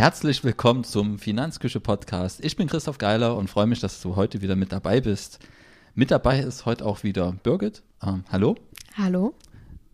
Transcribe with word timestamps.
Herzlich 0.00 0.42
willkommen 0.44 0.82
zum 0.82 1.18
Finanzküche 1.18 1.78
Podcast. 1.78 2.42
Ich 2.42 2.56
bin 2.56 2.68
Christoph 2.68 2.96
Geiler 2.96 3.36
und 3.36 3.50
freue 3.50 3.66
mich, 3.66 3.80
dass 3.80 4.00
du 4.00 4.16
heute 4.16 4.40
wieder 4.40 4.56
mit 4.56 4.72
dabei 4.72 5.02
bist. 5.02 5.40
Mit 5.94 6.10
dabei 6.10 6.40
ist 6.40 6.64
heute 6.64 6.86
auch 6.86 7.02
wieder 7.02 7.32
Birgit. 7.42 7.82
Ähm, 8.02 8.24
hallo. 8.32 8.56
Hallo. 8.96 9.34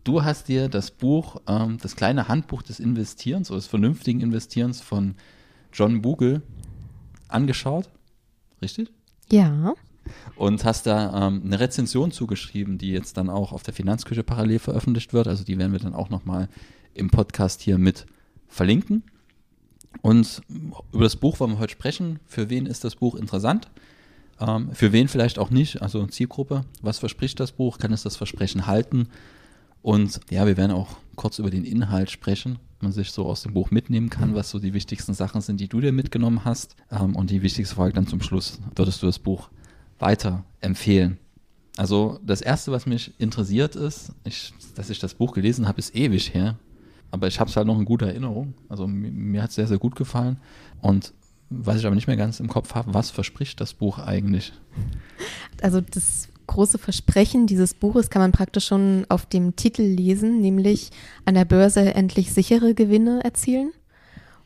Du 0.05 0.23
hast 0.23 0.47
dir 0.47 0.69
das 0.69 0.91
Buch, 0.91 1.41
ähm, 1.45 1.77
das 1.81 1.97
kleine 1.97 2.29
Handbuch 2.29 2.61
des 2.61 2.79
Investierens 2.79 3.51
oder 3.51 3.57
des 3.57 3.67
vernünftigen 3.67 4.21
Investierens 4.21 4.79
von 4.79 5.15
John 5.73 6.01
Bogle 6.01 6.41
angeschaut. 7.27 7.89
Richtig? 8.61 8.89
Ja. 9.29 9.73
Und 10.37 10.63
hast 10.63 10.87
da 10.87 11.27
ähm, 11.27 11.41
eine 11.43 11.59
Rezension 11.59 12.13
zugeschrieben, 12.13 12.77
die 12.77 12.91
jetzt 12.91 13.17
dann 13.17 13.29
auch 13.29 13.51
auf 13.51 13.63
der 13.63 13.73
Finanzküche 13.73 14.23
parallel 14.23 14.59
veröffentlicht 14.59 15.11
wird. 15.11 15.27
Also 15.27 15.43
die 15.43 15.57
werden 15.57 15.73
wir 15.73 15.79
dann 15.79 15.93
auch 15.93 16.09
nochmal 16.09 16.47
im 16.93 17.09
Podcast 17.09 17.61
hier 17.61 17.77
mit 17.77 18.05
verlinken. 18.47 19.03
Und 20.01 20.41
über 20.91 21.03
das 21.03 21.15
Buch 21.15 21.39
wollen 21.39 21.51
wir 21.51 21.59
heute 21.59 21.73
sprechen. 21.73 22.19
Für 22.25 22.49
wen 22.49 22.65
ist 22.65 22.83
das 22.83 22.95
Buch 22.95 23.15
interessant? 23.15 23.69
Ähm, 24.39 24.69
für 24.73 24.91
wen 24.91 25.07
vielleicht 25.07 25.39
auch 25.39 25.49
nicht? 25.49 25.81
Also 25.81 26.05
Zielgruppe. 26.07 26.65
Was 26.81 26.99
verspricht 26.99 27.39
das 27.39 27.51
Buch? 27.51 27.77
Kann 27.77 27.93
es 27.93 28.03
das 28.03 28.15
Versprechen 28.15 28.67
halten? 28.67 29.09
Und 29.81 30.19
ja, 30.29 30.45
wir 30.45 30.57
werden 30.57 30.71
auch 30.71 30.97
kurz 31.15 31.39
über 31.39 31.49
den 31.49 31.63
Inhalt 31.63 32.11
sprechen, 32.11 32.59
man 32.81 32.91
sich 32.91 33.11
so 33.11 33.25
aus 33.25 33.43
dem 33.43 33.53
Buch 33.53 33.71
mitnehmen 33.71 34.09
kann, 34.09 34.35
was 34.35 34.49
so 34.49 34.59
die 34.59 34.73
wichtigsten 34.73 35.13
Sachen 35.13 35.41
sind, 35.41 35.59
die 35.59 35.67
du 35.67 35.79
dir 35.79 35.91
mitgenommen 35.91 36.45
hast. 36.45 36.75
Ähm, 36.91 37.15
und 37.15 37.29
die 37.29 37.41
wichtigste 37.41 37.75
Frage 37.75 37.93
dann 37.93 38.07
zum 38.07 38.21
Schluss, 38.21 38.59
würdest 38.75 39.01
du 39.01 39.05
das 39.05 39.19
Buch 39.19 39.49
weiter 39.99 40.43
empfehlen? 40.61 41.17
Also 41.77 42.19
das 42.25 42.41
Erste, 42.41 42.71
was 42.71 42.85
mich 42.87 43.13
interessiert 43.19 43.75
ist, 43.75 44.11
ich, 44.23 44.53
dass 44.75 44.89
ich 44.89 44.99
das 44.99 45.13
Buch 45.13 45.33
gelesen 45.33 45.67
habe, 45.67 45.79
ist 45.79 45.95
ewig 45.95 46.33
her. 46.33 46.57
Aber 47.11 47.27
ich 47.27 47.39
habe 47.39 47.49
es 47.49 47.55
halt 47.55 47.67
noch 47.67 47.77
in 47.79 47.85
guter 47.85 48.07
Erinnerung. 48.07 48.53
Also 48.69 48.87
mir, 48.87 49.11
mir 49.11 49.43
hat 49.43 49.49
es 49.49 49.55
sehr, 49.55 49.67
sehr 49.67 49.77
gut 49.77 49.95
gefallen. 49.95 50.37
Und 50.81 51.13
was 51.49 51.77
ich 51.77 51.85
aber 51.85 51.95
nicht 51.95 52.07
mehr 52.07 52.17
ganz 52.17 52.39
im 52.39 52.47
Kopf 52.47 52.75
habe, 52.75 52.93
was 52.93 53.09
verspricht 53.09 53.61
das 53.61 53.73
Buch 53.73 53.99
eigentlich? 53.99 54.53
Also 55.61 55.81
das 55.81 56.27
große 56.47 56.77
Versprechen 56.77 57.47
dieses 57.47 57.73
Buches 57.73 58.09
kann 58.09 58.21
man 58.21 58.31
praktisch 58.31 58.65
schon 58.65 59.05
auf 59.09 59.25
dem 59.25 59.55
Titel 59.55 59.83
lesen, 59.83 60.41
nämlich 60.41 60.91
an 61.25 61.35
der 61.35 61.45
Börse 61.45 61.93
endlich 61.93 62.33
sichere 62.33 62.73
Gewinne 62.73 63.23
erzielen. 63.23 63.71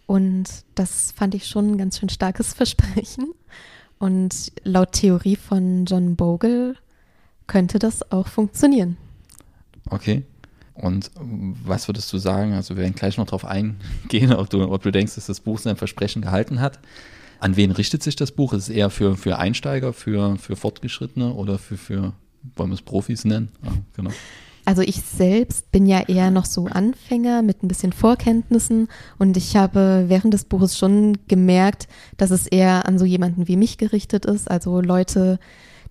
Und 0.08 0.46
das 0.76 1.12
fand 1.12 1.36
ich 1.36 1.48
schon 1.48 1.72
ein 1.72 1.78
ganz 1.78 2.00
schön 2.00 2.10
starkes 2.10 2.54
Versprechen. 2.54 3.34
Und 3.98 4.52
laut 4.64 4.94
Theorie 4.94 5.36
von 5.36 5.86
John 5.86 6.16
Bogle 6.16 6.76
könnte 7.48 7.80
das 7.80 8.12
auch 8.12 8.28
funktionieren. 8.28 8.98
Okay. 9.90 10.24
Und 10.82 11.12
was 11.16 11.88
würdest 11.88 12.12
du 12.12 12.18
sagen? 12.18 12.54
Also 12.54 12.76
wir 12.76 12.82
werden 12.82 12.96
gleich 12.96 13.18
noch 13.18 13.26
darauf 13.26 13.46
eingehen, 13.46 14.34
ob 14.34 14.50
du, 14.50 14.64
ob 14.64 14.82
du 14.82 14.92
denkst, 14.92 15.16
dass 15.16 15.28
das 15.28 15.40
Buch 15.40 15.60
sein 15.60 15.76
Versprechen 15.76 16.22
gehalten 16.22 16.60
hat. 16.60 16.80
An 17.40 17.56
wen 17.56 17.72
richtet 17.72 18.02
sich 18.04 18.16
das 18.16 18.32
Buch? 18.32 18.54
Ist 18.54 18.64
es 18.64 18.70
eher 18.70 18.90
für, 18.90 19.16
für 19.16 19.38
Einsteiger, 19.38 19.94
für, 19.94 20.38
für 20.38 20.56
Fortgeschrittene 20.56 21.34
oder 21.34 21.60
für, 21.60 21.78
für, 21.78 22.14
wollen 22.56 22.70
wir 22.72 22.76
es 22.76 22.82
Profis 22.82 23.26
nennen? 23.26 23.50
Ah, 23.64 23.72
genau. 23.96 24.12
Also 24.66 24.82
ich 24.84 25.02
selbst 25.02 25.72
bin 25.72 25.86
ja 25.86 26.02
eher 26.02 26.30
noch 26.30 26.46
so 26.46 26.66
Anfänger 26.66 27.42
mit 27.42 27.64
ein 27.64 27.68
bisschen 27.68 27.94
Vorkenntnissen 27.94 28.90
und 29.18 29.38
ich 29.38 29.56
habe 29.56 30.06
während 30.08 30.34
des 30.34 30.46
Buches 30.46 30.78
schon 30.78 31.18
gemerkt, 31.28 31.88
dass 32.18 32.30
es 32.30 32.46
eher 32.46 32.88
an 32.88 33.00
so 33.00 33.06
jemanden 33.06 33.48
wie 33.48 33.58
mich 33.58 33.80
gerichtet 33.80 34.26
ist, 34.26 34.50
also 34.50 34.80
Leute, 34.80 35.40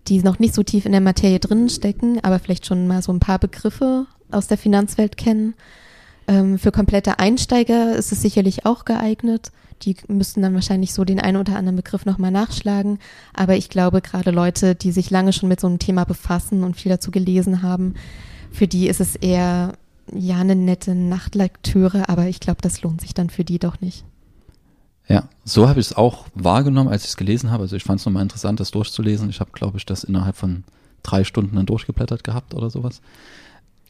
die 0.07 0.23
noch 0.23 0.39
nicht 0.39 0.55
so 0.55 0.63
tief 0.63 0.87
in 0.87 0.93
der 0.93 1.01
Materie 1.01 1.41
drin 1.41 1.69
stecken, 1.69 2.21
aber 2.23 2.39
vielleicht 2.39 2.65
schon 2.65 2.87
mal 2.87 3.03
so 3.03 3.13
ein 3.13 3.21
paar 3.21 3.41
Begriffe 3.41 4.07
aus 4.33 4.47
der 4.47 4.59
Finanzwelt 4.59 5.17
kennen. 5.17 5.55
Ähm, 6.27 6.59
für 6.59 6.73
komplette 6.73 7.19
Einsteiger 7.19 7.97
ist 7.97 8.13
es 8.13 8.23
sicherlich 8.23 8.67
auch 8.67 8.85
geeignet. 8.85 9.51
Die 9.83 9.97
müssten 10.09 10.43
dann 10.43 10.55
wahrscheinlich 10.55 10.93
so 10.93 11.05
den 11.05 11.21
einen 11.21 11.39
oder 11.39 11.57
anderen 11.57 11.77
Begriff 11.77 12.05
nochmal 12.05 12.31
nachschlagen. 12.31 12.99
Aber 13.35 13.57
ich 13.57 13.71
glaube, 13.71 14.03
gerade 14.03 14.31
Leute, 14.31 14.75
die 14.75 14.93
sich 14.93 15.11
lange 15.11 15.33
schon 15.33 15.49
mit 15.49 15.61
so 15.61 15.67
einem 15.67 15.79
Thema 15.79 16.05
befassen 16.05 16.65
und 16.65 16.77
viel 16.77 16.91
dazu 16.91 17.11
gelesen 17.11 17.63
haben, 17.63 17.95
für 18.53 18.69
die 18.69 18.89
ist 18.89 19.01
es 19.01 19.17
eher 19.17 19.73
ja 20.13 20.39
eine 20.39 20.57
nette 20.57 20.95
Nachtlektüre, 20.95 22.09
aber 22.09 22.27
ich 22.27 22.41
glaube, 22.41 22.61
das 22.63 22.83
lohnt 22.83 23.01
sich 23.01 23.15
dann 23.15 23.31
für 23.31 23.45
die 23.45 23.59
doch 23.59 23.81
nicht. 23.81 24.05
Ja, 25.09 25.29
so 25.45 25.69
habe 25.69 25.81
ich 25.81 25.87
es 25.87 25.97
auch 25.97 26.27
wahrgenommen, 26.35 26.89
als 26.89 27.03
ich 27.05 27.11
es 27.11 27.17
gelesen 27.17 27.51
habe. 27.51 27.63
Also 27.65 27.75
ich 27.75 27.83
fand 27.83 27.99
es 27.99 28.07
nochmal 28.07 28.23
interessant, 28.23 28.61
das 28.61 28.71
durchzulesen. 28.71 29.29
Ich 29.29 29.41
habe, 29.41 29.51
glaube 29.53 29.77
ich, 29.79 29.87
das 29.87 30.05
innerhalb 30.05 30.37
von 30.37 30.65
drei 31.03 31.25
Stunden 31.25 31.57
dann 31.57 31.67
durchgeblättert 31.67 32.23
gehabt 32.23 32.55
oder 32.55 32.71
sowas. 32.71 33.01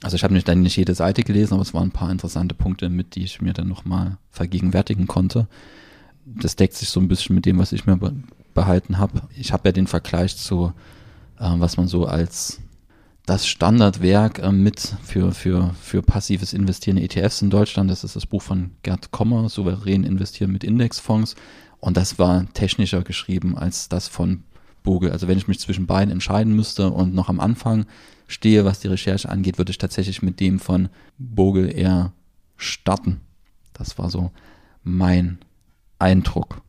Also 0.03 0.17
ich 0.17 0.25
habe 0.25 0.33
nicht, 0.33 0.49
dann 0.49 0.63
nicht 0.63 0.77
jede 0.77 0.95
Seite 0.95 1.23
gelesen, 1.23 1.55
aber 1.55 1.63
es 1.63 1.75
waren 1.75 1.89
ein 1.89 1.93
paar 1.93 2.11
interessante 2.11 2.55
Punkte 2.55 2.89
mit, 2.89 3.15
die 3.15 3.25
ich 3.25 3.43
mir 3.43 3.53
dann 3.53 3.69
nochmal 3.69 4.17
vergegenwärtigen 4.31 5.07
konnte. 5.07 5.47
Das 6.25 6.57
deckt 6.57 6.75
sich 6.75 6.89
so 6.89 7.01
ein 7.01 7.09
bisschen 7.09 7.35
mit 7.35 7.45
dem, 7.45 7.59
was 7.59 7.73
ich 7.73 7.87
mir 7.87 7.99
behalten 8.55 8.99
habe. 8.99 9.23
Ich 9.37 9.53
habe 9.53 9.69
ja 9.69 9.73
den 9.73 9.87
Vergleich 9.87 10.37
zu, 10.37 10.73
äh, 11.39 11.51
was 11.57 11.77
man 11.77 11.87
so 11.87 12.07
als 12.07 12.61
das 13.27 13.47
Standardwerk 13.47 14.39
äh, 14.39 14.53
mit 14.53 14.95
für, 15.03 15.33
für, 15.33 15.75
für 15.81 16.03
passives 16.03 16.53
Investieren 16.53 16.97
in 16.97 17.05
ETFs 17.05 17.43
in 17.43 17.51
Deutschland. 17.51 17.91
Das 17.91 18.05
ist 18.05 18.17
das 18.17 18.27
Buch 18.27 18.43
von 18.43 18.71
Gerd 18.83 19.11
Kommer, 19.11 19.49
Souverän 19.49 20.05
investieren 20.05 20.51
mit 20.51 20.65
Indexfonds. 20.65 21.37
Und 21.79 21.97
das 21.97 22.19
war 22.19 22.47
technischer 22.55 23.03
geschrieben 23.03 23.57
als 23.57 23.89
das 23.89 24.09
von 24.09 24.45
Bogle. 24.83 25.13
Also 25.13 25.29
wenn 25.29 25.39
ich 25.39 25.49
mich 25.49 25.61
zwischen 25.61 25.87
beiden 25.87 26.11
entscheiden 26.11 26.55
müsste 26.55 26.91
und 26.91 27.15
noch 27.15 27.29
am 27.29 27.41
Anfang 27.41 27.87
stehe, 28.31 28.65
was 28.65 28.81
die 28.81 28.89
Recherche 28.89 29.29
angeht, 29.29 29.59
würde 29.59 29.71
ich 29.71 29.79
tatsächlich 29.79 30.23
mit 30.23 30.41
dem 30.41 30.61
von 30.61 30.89
Bogle 31.19 31.71
eher 31.71 32.13
starten. 32.57 33.21
Das 33.73 33.99
war 33.99 34.09
so 34.09 34.31
mein 34.83 35.39
Eindruck. 35.99 36.63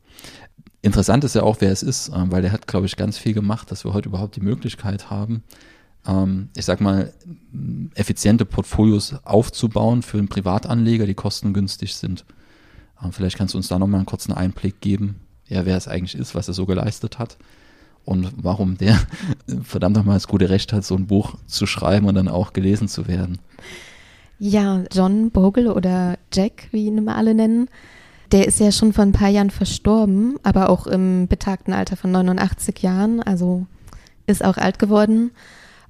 Interessant 0.81 1.23
ist 1.23 1.35
ja 1.35 1.43
auch, 1.43 1.57
wer 1.59 1.71
es 1.71 1.83
ist, 1.83 2.09
äh, 2.09 2.31
weil 2.31 2.41
der 2.41 2.51
hat, 2.51 2.67
glaube 2.67 2.87
ich, 2.87 2.95
ganz 2.95 3.17
viel 3.17 3.33
gemacht, 3.33 3.71
dass 3.71 3.85
wir 3.85 3.93
heute 3.93 4.09
überhaupt 4.09 4.35
die 4.35 4.41
Möglichkeit 4.41 5.11
haben, 5.11 5.43
ähm, 6.07 6.49
ich 6.57 6.65
sag 6.65 6.81
mal, 6.81 7.13
effiziente 7.93 8.45
Portfolios 8.45 9.15
aufzubauen 9.23 10.01
für 10.01 10.17
einen 10.17 10.29
Privatanleger, 10.29 11.05
die 11.05 11.13
kostengünstig 11.13 11.95
sind. 11.95 12.25
Ähm, 13.03 13.11
vielleicht 13.11 13.37
kannst 13.37 13.53
du 13.53 13.59
uns 13.59 13.67
da 13.67 13.77
nochmal 13.77 13.99
einen 13.99 14.07
kurzen 14.07 14.33
Einblick 14.33 14.81
geben, 14.81 15.19
ja, 15.45 15.65
wer 15.65 15.77
es 15.77 15.87
eigentlich 15.87 16.15
ist, 16.15 16.33
was 16.33 16.47
er 16.47 16.55
so 16.55 16.65
geleistet 16.65 17.19
hat 17.19 17.37
und 18.05 18.31
warum 18.37 18.77
der 18.77 18.99
verdammt 19.63 19.95
nochmal 19.95 20.15
das 20.15 20.27
gute 20.27 20.49
Recht 20.49 20.73
hat, 20.73 20.83
so 20.83 20.95
ein 20.95 21.07
Buch 21.07 21.35
zu 21.47 21.65
schreiben 21.65 22.07
und 22.07 22.15
dann 22.15 22.27
auch 22.27 22.53
gelesen 22.53 22.87
zu 22.87 23.07
werden. 23.07 23.39
Ja, 24.39 24.83
John 24.91 25.29
Bogle 25.29 25.73
oder 25.73 26.17
Jack, 26.33 26.67
wie 26.71 26.87
ihn 26.87 26.97
immer 26.97 27.15
alle 27.15 27.35
nennen, 27.35 27.69
der 28.31 28.47
ist 28.47 28.59
ja 28.59 28.71
schon 28.71 28.93
vor 28.93 29.03
ein 29.03 29.11
paar 29.11 29.29
Jahren 29.29 29.51
verstorben, 29.51 30.37
aber 30.41 30.69
auch 30.69 30.87
im 30.87 31.27
betagten 31.27 31.73
Alter 31.73 31.97
von 31.97 32.11
89 32.11 32.79
Jahren, 32.81 33.21
also 33.21 33.65
ist 34.25 34.43
auch 34.43 34.57
alt 34.57 34.79
geworden. 34.79 35.31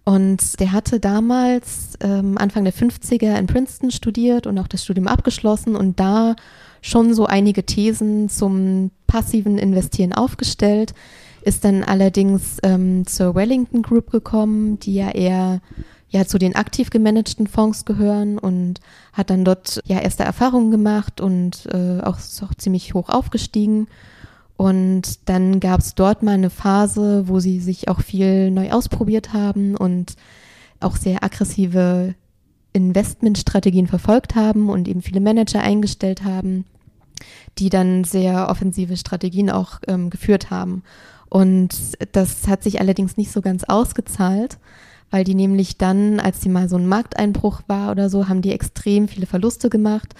Und 0.03 0.59
der 0.59 0.71
hatte 0.71 0.99
damals 0.99 1.97
ähm, 2.01 2.37
Anfang 2.37 2.63
der 2.63 2.73
50er 2.73 3.37
in 3.37 3.45
Princeton 3.45 3.91
studiert 3.91 4.47
und 4.47 4.57
auch 4.57 4.67
das 4.67 4.83
Studium 4.83 5.07
abgeschlossen 5.07 5.75
und 5.75 5.99
da 5.99 6.35
schon 6.81 7.13
so 7.13 7.27
einige 7.27 7.63
Thesen 7.63 8.27
zum 8.27 8.89
passiven 9.05 9.59
Investieren 9.59 10.13
aufgestellt 10.13 10.95
ist 11.43 11.63
dann 11.63 11.83
allerdings 11.83 12.57
ähm, 12.63 13.05
zur 13.07 13.35
Wellington 13.35 13.81
Group 13.81 14.11
gekommen, 14.11 14.79
die 14.79 14.95
ja 14.95 15.09
eher 15.09 15.61
ja 16.11 16.25
zu 16.25 16.37
den 16.37 16.55
aktiv 16.55 16.89
gemanagten 16.89 17.47
Fonds 17.47 17.85
gehören 17.85 18.37
und 18.37 18.81
hat 19.13 19.29
dann 19.29 19.45
dort 19.45 19.81
ja 19.85 19.99
erste 19.99 20.23
Erfahrungen 20.23 20.69
gemacht 20.69 21.21
und 21.21 21.67
äh, 21.71 22.01
auch, 22.01 22.17
auch 22.17 22.53
ziemlich 22.55 22.93
hoch 22.93 23.09
aufgestiegen. 23.09 23.87
Und 24.57 25.27
dann 25.27 25.59
gab 25.59 25.79
es 25.79 25.95
dort 25.95 26.21
mal 26.21 26.33
eine 26.33 26.51
Phase, 26.51 27.27
wo 27.27 27.39
sie 27.39 27.59
sich 27.59 27.87
auch 27.87 28.01
viel 28.01 28.51
neu 28.51 28.71
ausprobiert 28.71 29.33
haben 29.33 29.75
und 29.75 30.15
auch 30.79 30.97
sehr 30.97 31.23
aggressive 31.23 32.13
Investmentstrategien 32.73 33.87
verfolgt 33.87 34.35
haben 34.35 34.69
und 34.69 34.87
eben 34.87 35.01
viele 35.01 35.21
Manager 35.21 35.61
eingestellt 35.61 36.23
haben, 36.23 36.65
die 37.57 37.69
dann 37.69 38.03
sehr 38.03 38.49
offensive 38.49 38.97
Strategien 38.97 39.49
auch 39.49 39.79
ähm, 39.87 40.09
geführt 40.09 40.51
haben. 40.51 40.83
Und 41.31 41.69
das 42.11 42.49
hat 42.49 42.61
sich 42.61 42.81
allerdings 42.81 43.15
nicht 43.15 43.31
so 43.31 43.39
ganz 43.39 43.63
ausgezahlt, 43.63 44.57
weil 45.11 45.23
die 45.23 45.33
nämlich 45.33 45.77
dann, 45.77 46.19
als 46.19 46.41
die 46.41 46.49
mal 46.49 46.67
so 46.67 46.75
ein 46.75 46.89
Markteinbruch 46.89 47.61
war 47.67 47.91
oder 47.91 48.09
so, 48.09 48.27
haben 48.27 48.41
die 48.41 48.51
extrem 48.51 49.07
viele 49.07 49.25
Verluste 49.25 49.69
gemacht. 49.69 50.13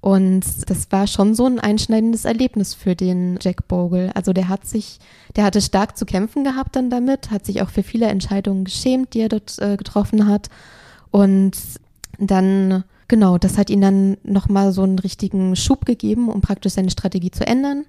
Und 0.00 0.44
das 0.70 0.92
war 0.92 1.08
schon 1.08 1.34
so 1.34 1.46
ein 1.46 1.58
einschneidendes 1.58 2.24
Erlebnis 2.24 2.74
für 2.74 2.94
den 2.94 3.40
Jack 3.42 3.66
Bogle. 3.66 4.14
Also 4.14 4.32
der 4.32 4.48
hat 4.48 4.64
sich, 4.64 5.00
der 5.34 5.42
hatte 5.42 5.60
stark 5.60 5.96
zu 5.96 6.06
kämpfen 6.06 6.44
gehabt 6.44 6.76
dann 6.76 6.90
damit, 6.90 7.32
hat 7.32 7.44
sich 7.44 7.60
auch 7.60 7.70
für 7.70 7.82
viele 7.82 8.06
Entscheidungen 8.06 8.62
geschämt, 8.62 9.14
die 9.14 9.20
er 9.22 9.30
dort 9.30 9.58
äh, 9.58 9.76
getroffen 9.76 10.28
hat. 10.28 10.48
Und 11.10 11.56
dann, 12.20 12.84
genau, 13.08 13.36
das 13.36 13.58
hat 13.58 13.68
ihn 13.68 13.80
dann 13.80 14.16
nochmal 14.22 14.70
so 14.70 14.84
einen 14.84 15.00
richtigen 15.00 15.56
Schub 15.56 15.86
gegeben, 15.86 16.28
um 16.28 16.40
praktisch 16.40 16.74
seine 16.74 16.90
Strategie 16.90 17.32
zu 17.32 17.44
ändern. 17.44 17.84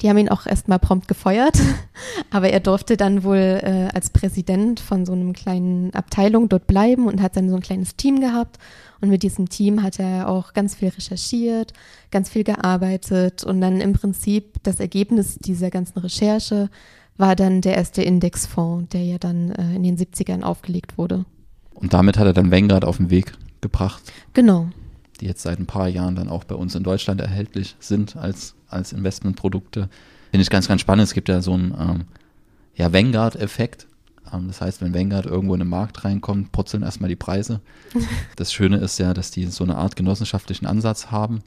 Die 0.00 0.08
haben 0.08 0.18
ihn 0.18 0.28
auch 0.28 0.46
erstmal 0.46 0.78
prompt 0.78 1.08
gefeuert, 1.08 1.58
aber 2.30 2.50
er 2.50 2.60
durfte 2.60 2.96
dann 2.96 3.24
wohl 3.24 3.60
äh, 3.62 3.88
als 3.94 4.10
Präsident 4.10 4.80
von 4.80 5.04
so 5.04 5.12
einem 5.12 5.32
kleinen 5.32 5.92
Abteilung 5.94 6.48
dort 6.48 6.66
bleiben 6.66 7.06
und 7.06 7.20
hat 7.20 7.36
dann 7.36 7.48
so 7.48 7.56
ein 7.56 7.62
kleines 7.62 7.96
Team 7.96 8.20
gehabt 8.20 8.58
Und 9.00 9.10
mit 9.10 9.22
diesem 9.22 9.48
Team 9.48 9.82
hat 9.82 9.98
er 9.98 10.28
auch 10.28 10.52
ganz 10.52 10.76
viel 10.76 10.88
recherchiert, 10.88 11.72
ganz 12.10 12.30
viel 12.30 12.44
gearbeitet 12.44 13.44
und 13.44 13.60
dann 13.60 13.80
im 13.80 13.92
Prinzip 13.92 14.62
das 14.62 14.80
Ergebnis 14.80 15.36
dieser 15.40 15.70
ganzen 15.70 15.98
Recherche 15.98 16.70
war 17.18 17.34
dann 17.36 17.60
der 17.60 17.74
erste 17.74 18.02
Indexfonds, 18.02 18.90
der 18.90 19.04
ja 19.04 19.18
dann 19.18 19.50
äh, 19.50 19.74
in 19.74 19.82
den 19.82 19.98
70ern 19.98 20.42
aufgelegt 20.42 20.96
wurde. 20.96 21.26
Und 21.74 21.92
damit 21.92 22.16
hat 22.16 22.26
er 22.26 22.32
dann 22.32 22.50
Vanguard 22.50 22.84
auf 22.84 22.96
den 22.96 23.10
Weg 23.10 23.32
gebracht. 23.60 24.02
Genau. 24.32 24.68
Die 25.20 25.26
jetzt 25.26 25.42
seit 25.42 25.58
ein 25.58 25.66
paar 25.66 25.88
Jahren 25.88 26.14
dann 26.14 26.28
auch 26.28 26.44
bei 26.44 26.54
uns 26.54 26.74
in 26.74 26.84
Deutschland 26.84 27.20
erhältlich 27.20 27.76
sind 27.80 28.16
als, 28.16 28.54
als 28.68 28.92
Investmentprodukte. 28.92 29.88
Finde 30.30 30.42
ich 30.42 30.50
ganz, 30.50 30.68
ganz 30.68 30.80
spannend. 30.80 31.04
Es 31.04 31.14
gibt 31.14 31.28
ja 31.28 31.40
so 31.40 31.54
einen 31.54 31.74
ähm, 31.78 32.04
ja, 32.74 32.92
Vanguard-Effekt. 32.92 33.86
Ähm, 34.32 34.48
das 34.48 34.60
heißt, 34.60 34.80
wenn 34.82 34.94
Vanguard 34.94 35.26
irgendwo 35.26 35.54
in 35.54 35.60
den 35.60 35.68
Markt 35.68 36.04
reinkommt, 36.04 36.52
purzeln 36.52 36.82
erstmal 36.82 37.08
die 37.08 37.16
Preise. 37.16 37.60
Das 38.36 38.52
Schöne 38.52 38.76
ist 38.76 38.98
ja, 38.98 39.14
dass 39.14 39.30
die 39.30 39.46
so 39.46 39.64
eine 39.64 39.76
Art 39.76 39.96
genossenschaftlichen 39.96 40.66
Ansatz 40.66 41.10
haben. 41.10 41.42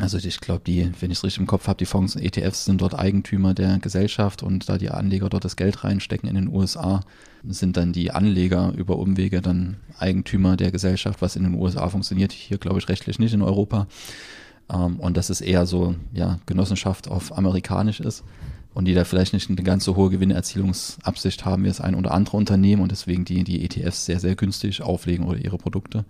Also 0.00 0.18
ich 0.18 0.40
glaube, 0.40 0.62
die, 0.64 0.92
wenn 1.00 1.10
ich 1.10 1.18
es 1.18 1.24
richtig 1.24 1.40
im 1.40 1.46
Kopf 1.46 1.66
habe, 1.66 1.78
die 1.78 1.86
Fonds 1.86 2.14
und 2.14 2.22
ETFs 2.22 2.64
sind 2.64 2.80
dort 2.80 2.96
Eigentümer 2.96 3.54
der 3.54 3.78
Gesellschaft 3.78 4.42
und 4.42 4.68
da 4.68 4.78
die 4.78 4.90
Anleger 4.90 5.28
dort 5.28 5.44
das 5.44 5.56
Geld 5.56 5.82
reinstecken 5.82 6.28
in 6.28 6.36
den 6.36 6.48
USA, 6.48 7.00
sind 7.46 7.76
dann 7.76 7.92
die 7.92 8.12
Anleger 8.12 8.72
über 8.76 8.98
Umwege 8.98 9.40
dann 9.40 9.76
Eigentümer 9.98 10.56
der 10.56 10.70
Gesellschaft, 10.70 11.20
was 11.20 11.36
in 11.36 11.42
den 11.42 11.54
USA 11.54 11.88
funktioniert, 11.88 12.32
hier 12.32 12.58
glaube 12.58 12.78
ich 12.78 12.88
rechtlich 12.88 13.18
nicht 13.18 13.34
in 13.34 13.42
Europa. 13.42 13.88
Ähm, 14.72 15.00
und 15.00 15.16
dass 15.16 15.30
es 15.30 15.40
eher 15.40 15.66
so, 15.66 15.94
ja, 16.12 16.38
Genossenschaft 16.46 17.08
auf 17.08 17.36
amerikanisch 17.36 18.00
ist 18.00 18.24
und 18.72 18.84
die 18.84 18.94
da 18.94 19.04
vielleicht 19.04 19.32
nicht 19.32 19.48
eine 19.50 19.62
ganz 19.62 19.84
so 19.84 19.96
hohe 19.96 20.10
Gewinnerzielungsabsicht 20.10 21.44
haben 21.44 21.64
wie 21.64 21.68
das 21.68 21.80
ein 21.80 21.94
oder 21.94 22.12
andere 22.12 22.36
Unternehmen 22.36 22.82
und 22.82 22.92
deswegen 22.92 23.24
die, 23.24 23.44
die 23.44 23.64
ETFs 23.64 24.06
sehr, 24.06 24.20
sehr 24.20 24.36
günstig 24.36 24.82
auflegen 24.82 25.26
oder 25.26 25.38
ihre 25.38 25.58
Produkte. 25.58 26.04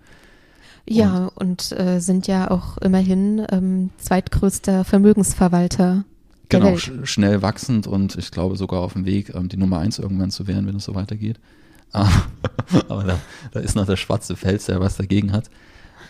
Ja, 0.87 1.31
und, 1.35 1.71
und 1.71 1.79
äh, 1.79 1.99
sind 1.99 2.27
ja 2.27 2.49
auch 2.49 2.77
immerhin 2.77 3.45
ähm, 3.51 3.91
zweitgrößter 3.97 4.83
Vermögensverwalter. 4.83 6.05
Genau, 6.49 6.75
sch 6.77 6.91
schnell 7.03 7.41
wachsend 7.41 7.87
und 7.87 8.17
ich 8.17 8.31
glaube 8.31 8.57
sogar 8.57 8.81
auf 8.81 8.93
dem 8.93 9.05
Weg, 9.05 9.33
ähm, 9.33 9.47
die 9.47 9.57
Nummer 9.57 9.79
eins 9.79 9.99
irgendwann 9.99 10.31
zu 10.31 10.47
werden, 10.47 10.67
wenn 10.67 10.75
es 10.75 10.85
so 10.85 10.95
weitergeht. 10.95 11.39
Aber 11.93 13.03
da, 13.03 13.19
da 13.51 13.59
ist 13.59 13.75
noch 13.75 13.85
der 13.85 13.97
schwarze 13.97 14.35
Fels, 14.35 14.65
der 14.65 14.79
was 14.79 14.97
dagegen 14.97 15.33
hat. 15.33 15.49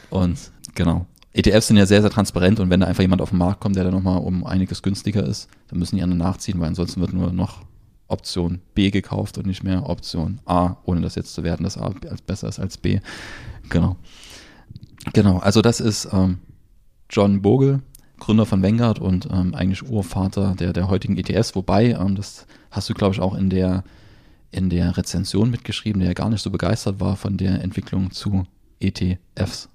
Und 0.10 0.38
genau. 0.76 1.08
ETFs 1.34 1.68
sind 1.68 1.78
ja 1.78 1.86
sehr, 1.86 2.02
sehr 2.02 2.10
transparent 2.10 2.60
und 2.60 2.70
wenn 2.70 2.82
da 2.82 2.88
einfach 2.88 3.02
jemand 3.02 3.22
auf 3.22 3.30
den 3.30 3.38
Markt 3.38 3.62
kommt, 3.62 3.76
der 3.76 3.86
dann 3.86 3.94
nochmal 3.94 4.18
um 4.18 4.46
einiges 4.46 4.82
günstiger 4.82 5.26
ist, 5.26 5.50
dann 5.70 5.80
müssen 5.80 5.96
die 5.96 6.04
anderen 6.04 6.20
nachziehen, 6.20 6.60
weil 6.60 6.68
ansonsten 6.68 7.00
wird 7.00 7.14
nur 7.14 7.32
noch 7.32 7.64
Option 8.08 8.60
B 8.76 8.92
gekauft 8.92 9.38
und 9.38 9.48
nicht 9.48 9.64
mehr 9.64 9.90
Option 9.90 10.40
A, 10.46 10.76
ohne 10.84 11.02
das 11.02 11.16
jetzt 11.16 11.34
zu 11.34 11.44
werten, 11.44 11.64
dass 11.64 11.78
A 11.78 11.94
besser 12.26 12.50
ist 12.50 12.60
als 12.60 12.78
B. 12.78 13.00
Genau. 13.70 13.96
Genau, 15.14 15.38
also 15.40 15.62
das 15.62 15.80
ist 15.80 16.10
ähm, 16.12 16.40
John 17.10 17.42
Bogle, 17.42 17.82
Gründer 18.20 18.46
von 18.46 18.62
Vanguard 18.62 19.00
und 19.00 19.28
ähm, 19.32 19.56
eigentlich 19.56 19.90
Urvater 19.90 20.56
der, 20.60 20.74
der 20.74 20.90
heutigen 20.90 21.18
ETFs, 21.18 21.56
wobei, 21.56 21.92
ähm, 21.92 22.16
das 22.16 22.46
hast 22.70 22.90
du, 22.90 22.94
glaube 22.94 23.16
ich, 23.16 23.22
auch 23.22 23.34
in 23.34 23.50
der, 23.50 23.84
in 24.52 24.70
der 24.70 24.96
Rezension 24.98 25.50
mitgeschrieben, 25.50 26.02
der 26.02 26.10
ja 26.10 26.14
gar 26.14 26.30
nicht 26.30 26.42
so 26.42 26.52
begeistert 26.52 27.00
war 27.00 27.16
von 27.16 27.38
der 27.38 27.64
Entwicklung 27.64 28.12
zu 28.12 28.46
ETFs. 28.80 29.71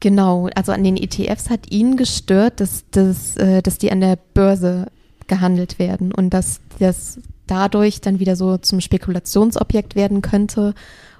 Genau, 0.00 0.48
also 0.54 0.72
an 0.72 0.84
den 0.84 0.96
ETFs 0.96 1.48
hat 1.48 1.70
ihn 1.70 1.96
gestört, 1.96 2.60
dass, 2.60 2.84
dass, 2.90 3.36
äh, 3.36 3.62
dass 3.62 3.78
die 3.78 3.90
an 3.90 4.00
der 4.00 4.18
Börse 4.34 4.88
gehandelt 5.26 5.78
werden 5.78 6.12
und 6.12 6.30
dass 6.30 6.60
das 6.78 7.18
dadurch 7.46 8.00
dann 8.00 8.20
wieder 8.20 8.36
so 8.36 8.58
zum 8.58 8.80
Spekulationsobjekt 8.80 9.94
werden 9.94 10.22
könnte 10.22 10.74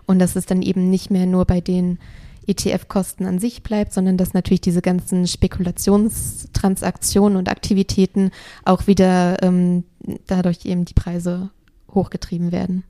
und 0.07 0.19
dass 0.19 0.37
es 0.37 0.47
dann 0.47 0.63
eben 0.63 0.91
nicht 0.91 1.11
mehr 1.11 1.27
nur 1.27 1.45
bei 1.45 1.61
den 1.61 1.99
ETF-Kosten 2.47 3.27
an 3.27 3.39
sich 3.39 3.63
bleibt, 3.63 3.93
sondern 3.93 4.17
dass 4.17 4.35
natürlich 4.35 4.61
diese 4.61 4.83
ganzen 4.83 5.27
Spekulationstransaktionen 5.27 7.37
und 7.37 7.49
Aktivitäten 7.49 8.31
auch 8.65 8.87
wieder 8.87 9.43
ähm, 9.43 9.85
dadurch 10.27 10.65
eben 10.65 10.85
die 10.85 10.95
Preise 10.95 11.51
hochgetrieben 11.93 12.53
werden 12.53 12.85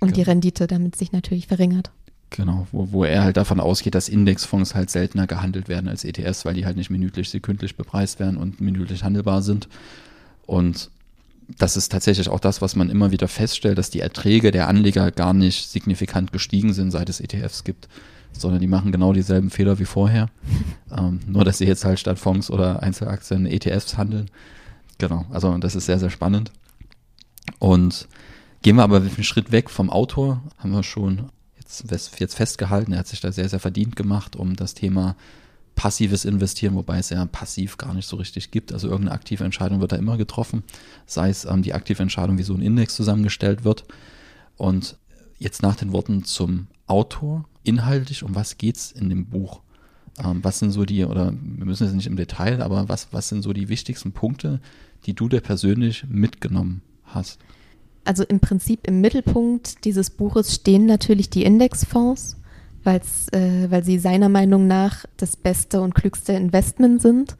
und 0.00 0.08
genau. 0.08 0.16
die 0.16 0.22
Rendite 0.22 0.66
damit 0.66 0.96
sich 0.96 1.12
natürlich 1.12 1.46
verringert. 1.46 1.90
Genau, 2.30 2.66
wo, 2.70 2.92
wo 2.92 3.04
er 3.04 3.24
halt 3.24 3.36
davon 3.36 3.58
ausgeht, 3.58 3.94
dass 3.94 4.08
Indexfonds 4.08 4.74
halt 4.74 4.88
seltener 4.88 5.26
gehandelt 5.26 5.68
werden 5.68 5.88
als 5.88 6.04
ETFs, 6.04 6.44
weil 6.44 6.54
die 6.54 6.64
halt 6.64 6.76
nicht 6.76 6.90
minütlich, 6.90 7.28
sekündlich 7.28 7.76
bepreist 7.76 8.20
werden 8.20 8.36
und 8.36 8.60
minütlich 8.60 9.02
handelbar 9.02 9.42
sind. 9.42 9.68
Und 10.46 10.90
das 11.58 11.76
ist 11.76 11.90
tatsächlich 11.90 12.28
auch 12.28 12.38
das, 12.38 12.62
was 12.62 12.76
man 12.76 12.88
immer 12.88 13.10
wieder 13.10 13.26
feststellt, 13.26 13.78
dass 13.78 13.90
die 13.90 14.00
Erträge 14.00 14.52
der 14.52 14.68
Anleger 14.68 15.10
gar 15.10 15.34
nicht 15.34 15.68
signifikant 15.68 16.30
gestiegen 16.30 16.72
sind, 16.72 16.92
seit 16.92 17.08
es 17.08 17.20
ETFs 17.20 17.64
gibt 17.64 17.88
sondern 18.32 18.60
die 18.60 18.66
machen 18.66 18.92
genau 18.92 19.12
dieselben 19.12 19.50
Fehler 19.50 19.78
wie 19.78 19.84
vorher. 19.84 20.28
ähm, 20.96 21.20
nur, 21.26 21.44
dass 21.44 21.58
sie 21.58 21.66
jetzt 21.66 21.84
halt 21.84 21.98
statt 21.98 22.18
Fonds 22.18 22.50
oder 22.50 22.82
Einzelaktien 22.82 23.46
ETFs 23.46 23.96
handeln. 23.96 24.30
Genau, 24.98 25.24
also 25.30 25.56
das 25.58 25.74
ist 25.74 25.86
sehr, 25.86 25.98
sehr 25.98 26.10
spannend. 26.10 26.52
Und 27.58 28.08
gehen 28.62 28.76
wir 28.76 28.82
aber 28.82 28.98
einen 28.98 29.24
Schritt 29.24 29.52
weg 29.52 29.70
vom 29.70 29.90
Autor, 29.90 30.42
haben 30.58 30.72
wir 30.72 30.82
schon 30.82 31.30
jetzt, 32.18 32.34
festgehalten, 32.34 32.92
er 32.92 33.00
hat 33.00 33.08
sich 33.08 33.20
da 33.20 33.32
sehr, 33.32 33.48
sehr 33.48 33.60
verdient 33.60 33.96
gemacht, 33.96 34.36
um 34.36 34.56
das 34.56 34.74
Thema 34.74 35.16
passives 35.74 36.24
Investieren, 36.24 36.74
wobei 36.74 36.98
es 36.98 37.10
ja 37.10 37.24
passiv 37.24 37.78
gar 37.78 37.94
nicht 37.94 38.06
so 38.06 38.16
richtig 38.16 38.50
gibt. 38.50 38.72
Also 38.72 38.88
irgendeine 38.88 39.14
aktive 39.14 39.44
Entscheidung 39.44 39.80
wird 39.80 39.92
da 39.92 39.96
immer 39.96 40.18
getroffen, 40.18 40.62
sei 41.06 41.30
es 41.30 41.44
ähm, 41.44 41.62
die 41.62 41.72
aktive 41.72 42.02
Entscheidung, 42.02 42.36
wie 42.38 42.42
so 42.42 42.54
ein 42.54 42.60
Index 42.60 42.94
zusammengestellt 42.96 43.64
wird. 43.64 43.84
Und 44.56 44.98
jetzt 45.38 45.62
nach 45.62 45.76
den 45.76 45.92
Worten 45.92 46.24
zum 46.24 46.66
Autor 46.86 47.46
inhaltlich, 47.62 48.22
um 48.22 48.34
was 48.34 48.58
geht's 48.58 48.92
in 48.92 49.08
dem 49.08 49.26
Buch? 49.26 49.62
Ähm, 50.22 50.44
was 50.44 50.58
sind 50.58 50.70
so 50.70 50.84
die, 50.84 51.04
oder 51.04 51.32
wir 51.32 51.64
müssen 51.64 51.84
jetzt 51.84 51.94
nicht 51.94 52.06
im 52.06 52.16
Detail, 52.16 52.62
aber 52.62 52.88
was, 52.88 53.08
was 53.12 53.28
sind 53.28 53.42
so 53.42 53.52
die 53.52 53.68
wichtigsten 53.68 54.12
Punkte, 54.12 54.60
die 55.06 55.14
du 55.14 55.28
dir 55.28 55.40
persönlich 55.40 56.04
mitgenommen 56.08 56.82
hast? 57.04 57.38
Also 58.10 58.24
im 58.24 58.40
Prinzip 58.40 58.88
im 58.88 59.00
Mittelpunkt 59.00 59.84
dieses 59.84 60.10
Buches 60.10 60.52
stehen 60.52 60.84
natürlich 60.84 61.30
die 61.30 61.44
Indexfonds, 61.44 62.38
weil's, 62.82 63.28
äh, 63.28 63.70
weil 63.70 63.84
sie 63.84 64.00
seiner 64.00 64.28
Meinung 64.28 64.66
nach 64.66 65.04
das 65.16 65.36
beste 65.36 65.80
und 65.80 65.94
klügste 65.94 66.32
Investment 66.32 67.00
sind. 67.00 67.36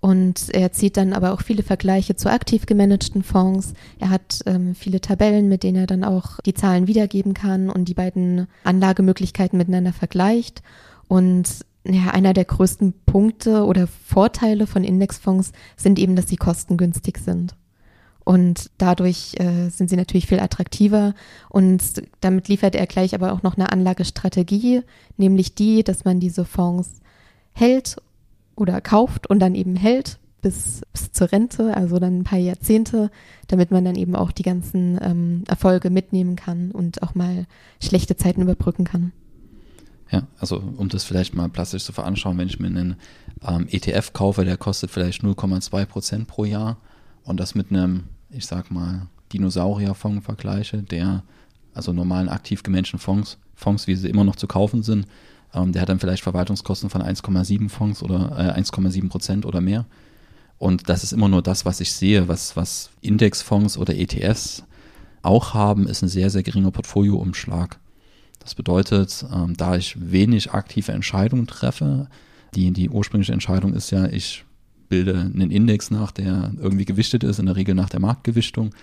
Und 0.00 0.52
er 0.52 0.72
zieht 0.72 0.96
dann 0.96 1.12
aber 1.12 1.32
auch 1.32 1.42
viele 1.42 1.62
Vergleiche 1.62 2.16
zu 2.16 2.28
aktiv 2.28 2.66
gemanagten 2.66 3.22
Fonds. 3.22 3.72
Er 4.00 4.10
hat 4.10 4.40
ähm, 4.46 4.74
viele 4.74 5.00
Tabellen, 5.00 5.48
mit 5.48 5.62
denen 5.62 5.76
er 5.76 5.86
dann 5.86 6.02
auch 6.02 6.40
die 6.40 6.54
Zahlen 6.54 6.88
wiedergeben 6.88 7.32
kann 7.32 7.70
und 7.70 7.84
die 7.84 7.94
beiden 7.94 8.48
Anlagemöglichkeiten 8.64 9.58
miteinander 9.58 9.92
vergleicht. 9.92 10.64
Und 11.06 11.48
ja, 11.86 12.10
einer 12.10 12.32
der 12.32 12.46
größten 12.46 12.94
Punkte 13.06 13.64
oder 13.64 13.86
Vorteile 13.86 14.66
von 14.66 14.82
Indexfonds 14.82 15.52
sind 15.76 16.00
eben, 16.00 16.16
dass 16.16 16.26
sie 16.26 16.36
kostengünstig 16.36 17.18
sind. 17.18 17.54
Und 18.24 18.70
dadurch 18.78 19.34
äh, 19.38 19.70
sind 19.70 19.90
sie 19.90 19.96
natürlich 19.96 20.26
viel 20.26 20.40
attraktiver. 20.40 21.14
Und 21.48 21.82
damit 22.20 22.48
liefert 22.48 22.74
er 22.74 22.86
gleich 22.86 23.14
aber 23.14 23.32
auch 23.32 23.42
noch 23.42 23.56
eine 23.56 23.72
Anlagestrategie, 23.72 24.82
nämlich 25.16 25.54
die, 25.54 25.82
dass 25.82 26.04
man 26.04 26.20
diese 26.20 26.44
Fonds 26.44 27.00
hält 27.52 27.96
oder 28.56 28.80
kauft 28.80 29.28
und 29.28 29.40
dann 29.40 29.54
eben 29.54 29.76
hält 29.76 30.18
bis, 30.42 30.82
bis 30.92 31.12
zur 31.12 31.32
Rente, 31.32 31.76
also 31.76 31.98
dann 31.98 32.20
ein 32.20 32.24
paar 32.24 32.38
Jahrzehnte, 32.38 33.10
damit 33.48 33.70
man 33.70 33.84
dann 33.84 33.96
eben 33.96 34.14
auch 34.14 34.32
die 34.32 34.42
ganzen 34.42 34.98
ähm, 35.02 35.44
Erfolge 35.48 35.90
mitnehmen 35.90 36.36
kann 36.36 36.70
und 36.70 37.02
auch 37.02 37.14
mal 37.14 37.46
schlechte 37.82 38.16
Zeiten 38.16 38.42
überbrücken 38.42 38.84
kann. 38.84 39.12
Ja, 40.10 40.26
also 40.38 40.62
um 40.76 40.88
das 40.88 41.04
vielleicht 41.04 41.34
mal 41.34 41.48
plastisch 41.48 41.84
zu 41.84 41.92
veranschauen, 41.92 42.36
wenn 42.38 42.48
ich 42.48 42.58
mir 42.58 42.66
einen 42.66 42.96
ähm, 43.46 43.68
ETF 43.70 44.12
kaufe, 44.12 44.44
der 44.44 44.56
kostet 44.56 44.90
vielleicht 44.90 45.22
0,2 45.22 45.84
Prozent 45.86 46.26
pro 46.26 46.44
Jahr 46.44 46.78
und 47.24 47.38
das 47.38 47.54
mit 47.54 47.70
einem, 47.70 48.04
ich 48.30 48.46
sag 48.46 48.70
mal, 48.70 49.06
Dinosaurierfonds 49.32 50.24
vergleiche, 50.24 50.82
der 50.82 51.22
also 51.74 51.92
normalen 51.92 52.28
aktiv 52.28 52.62
gemanagten 52.62 52.98
Fonds, 52.98 53.38
Fonds, 53.54 53.86
wie 53.86 53.94
sie 53.94 54.08
immer 54.08 54.24
noch 54.24 54.36
zu 54.36 54.46
kaufen 54.46 54.82
sind, 54.82 55.06
ähm, 55.54 55.72
der 55.72 55.82
hat 55.82 55.88
dann 55.88 55.98
vielleicht 55.98 56.22
Verwaltungskosten 56.22 56.90
von 56.90 57.02
1,7 57.02 57.68
Fonds 57.68 58.02
oder 58.02 58.56
äh, 58.56 58.60
1,7 58.60 59.08
Prozent 59.08 59.46
oder 59.46 59.60
mehr. 59.60 59.86
Und 60.58 60.88
das 60.88 61.04
ist 61.04 61.12
immer 61.12 61.28
nur 61.28 61.42
das, 61.42 61.64
was 61.64 61.80
ich 61.80 61.92
sehe. 61.92 62.28
Was, 62.28 62.56
was 62.56 62.90
Indexfonds 63.00 63.78
oder 63.78 63.94
ETFs 63.94 64.64
auch 65.22 65.54
haben, 65.54 65.86
ist 65.86 66.02
ein 66.02 66.08
sehr, 66.08 66.30
sehr 66.30 66.42
geringer 66.42 66.70
Portfolioumschlag. 66.70 67.78
Das 68.38 68.54
bedeutet, 68.54 69.24
ähm, 69.32 69.56
da 69.56 69.76
ich 69.76 69.96
wenig 69.98 70.52
aktive 70.52 70.92
Entscheidungen 70.92 71.46
treffe, 71.46 72.08
die, 72.54 72.70
die 72.72 72.90
ursprüngliche 72.90 73.32
Entscheidung 73.32 73.74
ist 73.74 73.90
ja, 73.90 74.06
ich 74.06 74.44
bilde 74.90 75.18
einen 75.18 75.50
Index 75.50 75.90
nach, 75.90 76.10
der 76.10 76.52
irgendwie 76.58 76.84
gewichtet 76.84 77.24
ist, 77.24 77.38
in 77.38 77.46
der 77.46 77.56
Regel 77.56 77.74
nach 77.74 77.88
der 77.88 78.00
Marktgewichtung, 78.00 78.74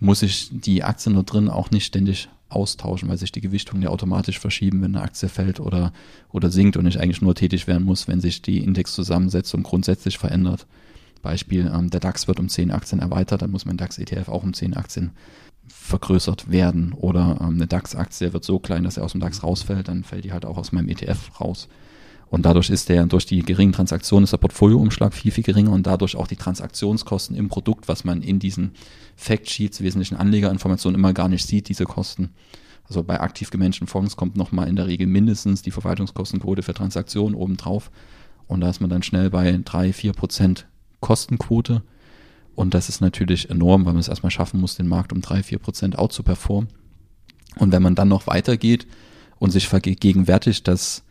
muss 0.00 0.22
ich 0.22 0.48
die 0.50 0.82
Aktien 0.82 1.14
dort 1.14 1.32
drin 1.32 1.48
auch 1.48 1.70
nicht 1.70 1.84
ständig 1.84 2.28
austauschen, 2.48 3.08
weil 3.08 3.18
sich 3.18 3.30
die 3.30 3.40
Gewichtungen 3.40 3.82
ja 3.82 3.90
automatisch 3.90 4.38
verschieben, 4.38 4.80
wenn 4.80 4.96
eine 4.96 5.04
Aktie 5.04 5.28
fällt 5.28 5.60
oder, 5.60 5.92
oder 6.30 6.50
sinkt 6.50 6.76
und 6.76 6.86
ich 6.86 6.98
eigentlich 6.98 7.22
nur 7.22 7.34
tätig 7.34 7.66
werden 7.66 7.84
muss, 7.84 8.08
wenn 8.08 8.20
sich 8.20 8.42
die 8.42 8.58
Indexzusammensetzung 8.58 9.62
grundsätzlich 9.62 10.18
verändert. 10.18 10.66
Beispiel, 11.20 11.70
ähm, 11.72 11.90
der 11.90 12.00
DAX 12.00 12.26
wird 12.26 12.40
um 12.40 12.48
10 12.48 12.70
Aktien 12.70 13.00
erweitert, 13.00 13.42
dann 13.42 13.50
muss 13.50 13.66
mein 13.66 13.76
DAX-ETF 13.76 14.28
auch 14.28 14.44
um 14.44 14.54
10 14.54 14.74
Aktien 14.74 15.10
vergrößert 15.68 16.50
werden 16.50 16.94
oder 16.94 17.38
ähm, 17.40 17.56
eine 17.56 17.66
DAX-Aktie 17.66 18.32
wird 18.32 18.44
so 18.44 18.58
klein, 18.58 18.84
dass 18.84 18.96
er 18.96 19.04
aus 19.04 19.12
dem 19.12 19.20
DAX 19.20 19.42
rausfällt, 19.42 19.88
dann 19.88 20.04
fällt 20.04 20.24
die 20.24 20.32
halt 20.32 20.46
auch 20.46 20.56
aus 20.56 20.72
meinem 20.72 20.88
ETF 20.88 21.40
raus. 21.40 21.68
Und 22.30 22.44
dadurch 22.44 22.68
ist 22.68 22.88
der, 22.88 23.06
durch 23.06 23.24
die 23.24 23.42
geringen 23.42 23.72
Transaktionen 23.72 24.24
ist 24.24 24.32
der 24.32 24.38
Portfolioumschlag 24.38 25.14
viel, 25.14 25.30
viel 25.30 25.44
geringer 25.44 25.72
und 25.72 25.86
dadurch 25.86 26.14
auch 26.14 26.26
die 26.26 26.36
Transaktionskosten 26.36 27.34
im 27.36 27.48
Produkt, 27.48 27.88
was 27.88 28.04
man 28.04 28.22
in 28.22 28.38
diesen 28.38 28.72
Factsheets, 29.16 29.80
wesentlichen 29.80 30.16
Anlegerinformationen 30.16 30.98
immer 30.98 31.14
gar 31.14 31.28
nicht 31.28 31.46
sieht, 31.46 31.68
diese 31.68 31.84
Kosten. 31.84 32.30
Also 32.86 33.02
bei 33.02 33.20
aktiv 33.20 33.50
gemanagten 33.50 33.86
Fonds 33.86 34.16
kommt 34.16 34.36
nochmal 34.36 34.68
in 34.68 34.76
der 34.76 34.86
Regel 34.86 35.06
mindestens 35.06 35.62
die 35.62 35.70
Verwaltungskostenquote 35.70 36.62
für 36.62 36.74
Transaktionen 36.74 37.34
obendrauf. 37.34 37.90
Und 38.46 38.60
da 38.60 38.70
ist 38.70 38.80
man 38.80 38.90
dann 38.90 39.02
schnell 39.02 39.30
bei 39.30 39.58
drei, 39.64 39.92
vier 39.92 40.12
Prozent 40.12 40.66
Kostenquote. 41.00 41.82
Und 42.54 42.74
das 42.74 42.88
ist 42.88 43.00
natürlich 43.00 43.50
enorm, 43.50 43.84
weil 43.84 43.92
man 43.92 44.00
es 44.00 44.08
erstmal 44.08 44.30
schaffen 44.30 44.60
muss, 44.60 44.74
den 44.74 44.88
Markt 44.88 45.12
um 45.12 45.20
drei, 45.20 45.42
vier 45.42 45.58
Prozent 45.58 45.98
out 45.98 46.12
zu 46.12 46.22
performen. 46.22 46.68
Und 47.56 47.72
wenn 47.72 47.82
man 47.82 47.94
dann 47.94 48.08
noch 48.08 48.26
weitergeht 48.26 48.86
und 49.38 49.50
sich 49.50 49.68
vergegenwärtigt, 49.68 50.66
dass 50.66 51.04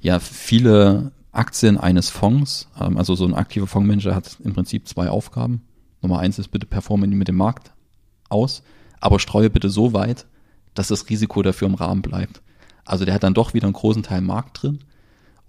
ja 0.00 0.18
viele 0.18 1.12
Aktien 1.32 1.78
eines 1.78 2.10
Fonds, 2.10 2.68
ähm, 2.80 2.96
also 2.96 3.14
so 3.14 3.24
ein 3.24 3.34
aktiver 3.34 3.66
Fondsmanager 3.66 4.14
hat 4.14 4.36
im 4.42 4.54
Prinzip 4.54 4.88
zwei 4.88 5.08
Aufgaben. 5.08 5.62
Nummer 6.02 6.18
eins 6.18 6.38
ist 6.38 6.48
bitte 6.48 6.66
performe 6.66 7.06
mit 7.06 7.28
dem 7.28 7.36
Markt 7.36 7.72
aus, 8.28 8.62
aber 9.00 9.18
streue 9.18 9.50
bitte 9.50 9.70
so 9.70 9.92
weit, 9.92 10.26
dass 10.74 10.88
das 10.88 11.08
Risiko 11.08 11.42
dafür 11.42 11.68
im 11.68 11.74
Rahmen 11.74 12.02
bleibt. 12.02 12.40
Also 12.84 13.04
der 13.04 13.14
hat 13.14 13.22
dann 13.22 13.34
doch 13.34 13.54
wieder 13.54 13.66
einen 13.66 13.74
großen 13.74 14.02
Teil 14.02 14.22
Markt 14.22 14.62
drin 14.62 14.80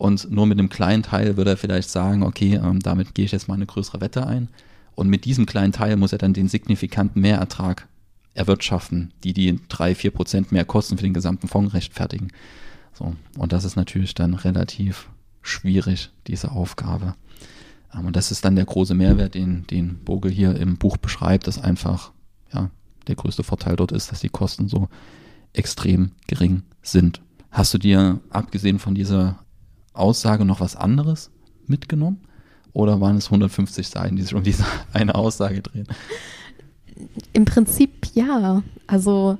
und 0.01 0.31
nur 0.31 0.47
mit 0.47 0.57
einem 0.57 0.69
kleinen 0.69 1.03
Teil 1.03 1.37
würde 1.37 1.51
er 1.51 1.57
vielleicht 1.57 1.89
sagen, 1.89 2.23
okay, 2.23 2.55
ähm, 2.55 2.79
damit 2.79 3.13
gehe 3.13 3.25
ich 3.25 3.31
jetzt 3.31 3.47
mal 3.47 3.53
eine 3.53 3.67
größere 3.67 4.01
Wette 4.01 4.25
ein. 4.25 4.49
Und 4.95 5.09
mit 5.09 5.25
diesem 5.25 5.45
kleinen 5.45 5.73
Teil 5.73 5.95
muss 5.95 6.11
er 6.11 6.17
dann 6.17 6.33
den 6.33 6.47
signifikanten 6.47 7.21
Mehrertrag 7.21 7.87
erwirtschaften, 8.33 9.11
die 9.23 9.33
die 9.33 9.59
drei, 9.69 9.93
vier 9.93 10.09
Prozent 10.09 10.51
mehr 10.51 10.65
Kosten 10.65 10.97
für 10.97 11.03
den 11.03 11.13
gesamten 11.13 11.47
Fonds 11.47 11.75
rechtfertigen. 11.75 12.29
So. 12.93 13.15
Und 13.37 13.53
das 13.53 13.63
ist 13.63 13.75
natürlich 13.75 14.13
dann 14.13 14.33
relativ 14.33 15.09
schwierig, 15.41 16.11
diese 16.27 16.51
Aufgabe. 16.51 17.15
Ähm, 17.93 18.05
und 18.05 18.15
das 18.15 18.31
ist 18.31 18.45
dann 18.45 18.55
der 18.55 18.65
große 18.65 18.93
Mehrwert, 18.93 19.35
den, 19.35 19.65
den 19.67 20.03
Bogle 20.03 20.31
hier 20.31 20.55
im 20.55 20.77
Buch 20.77 20.97
beschreibt, 20.97 21.47
dass 21.47 21.61
einfach, 21.61 22.11
ja, 22.53 22.69
der 23.07 23.15
größte 23.15 23.43
Vorteil 23.43 23.75
dort 23.75 23.91
ist, 23.91 24.11
dass 24.11 24.19
die 24.19 24.29
Kosten 24.29 24.67
so 24.67 24.89
extrem 25.53 26.11
gering 26.27 26.63
sind. 26.81 27.21
Hast 27.49 27.73
du 27.73 27.77
dir, 27.77 28.19
abgesehen 28.29 28.79
von 28.79 28.95
dieser 28.95 29.39
Aussage, 29.93 30.45
noch 30.45 30.59
was 30.59 30.75
anderes 30.75 31.31
mitgenommen? 31.67 32.21
Oder 32.73 33.01
waren 33.01 33.17
es 33.17 33.25
150 33.25 33.89
Seiten, 33.89 34.15
die 34.15 34.21
sich 34.21 34.33
um 34.33 34.43
diese 34.43 34.65
eine 34.93 35.15
Aussage 35.15 35.61
drehen? 35.61 35.87
Im 37.33 37.45
Prinzip 37.45 38.07
ja. 38.13 38.63
Also 38.87 39.37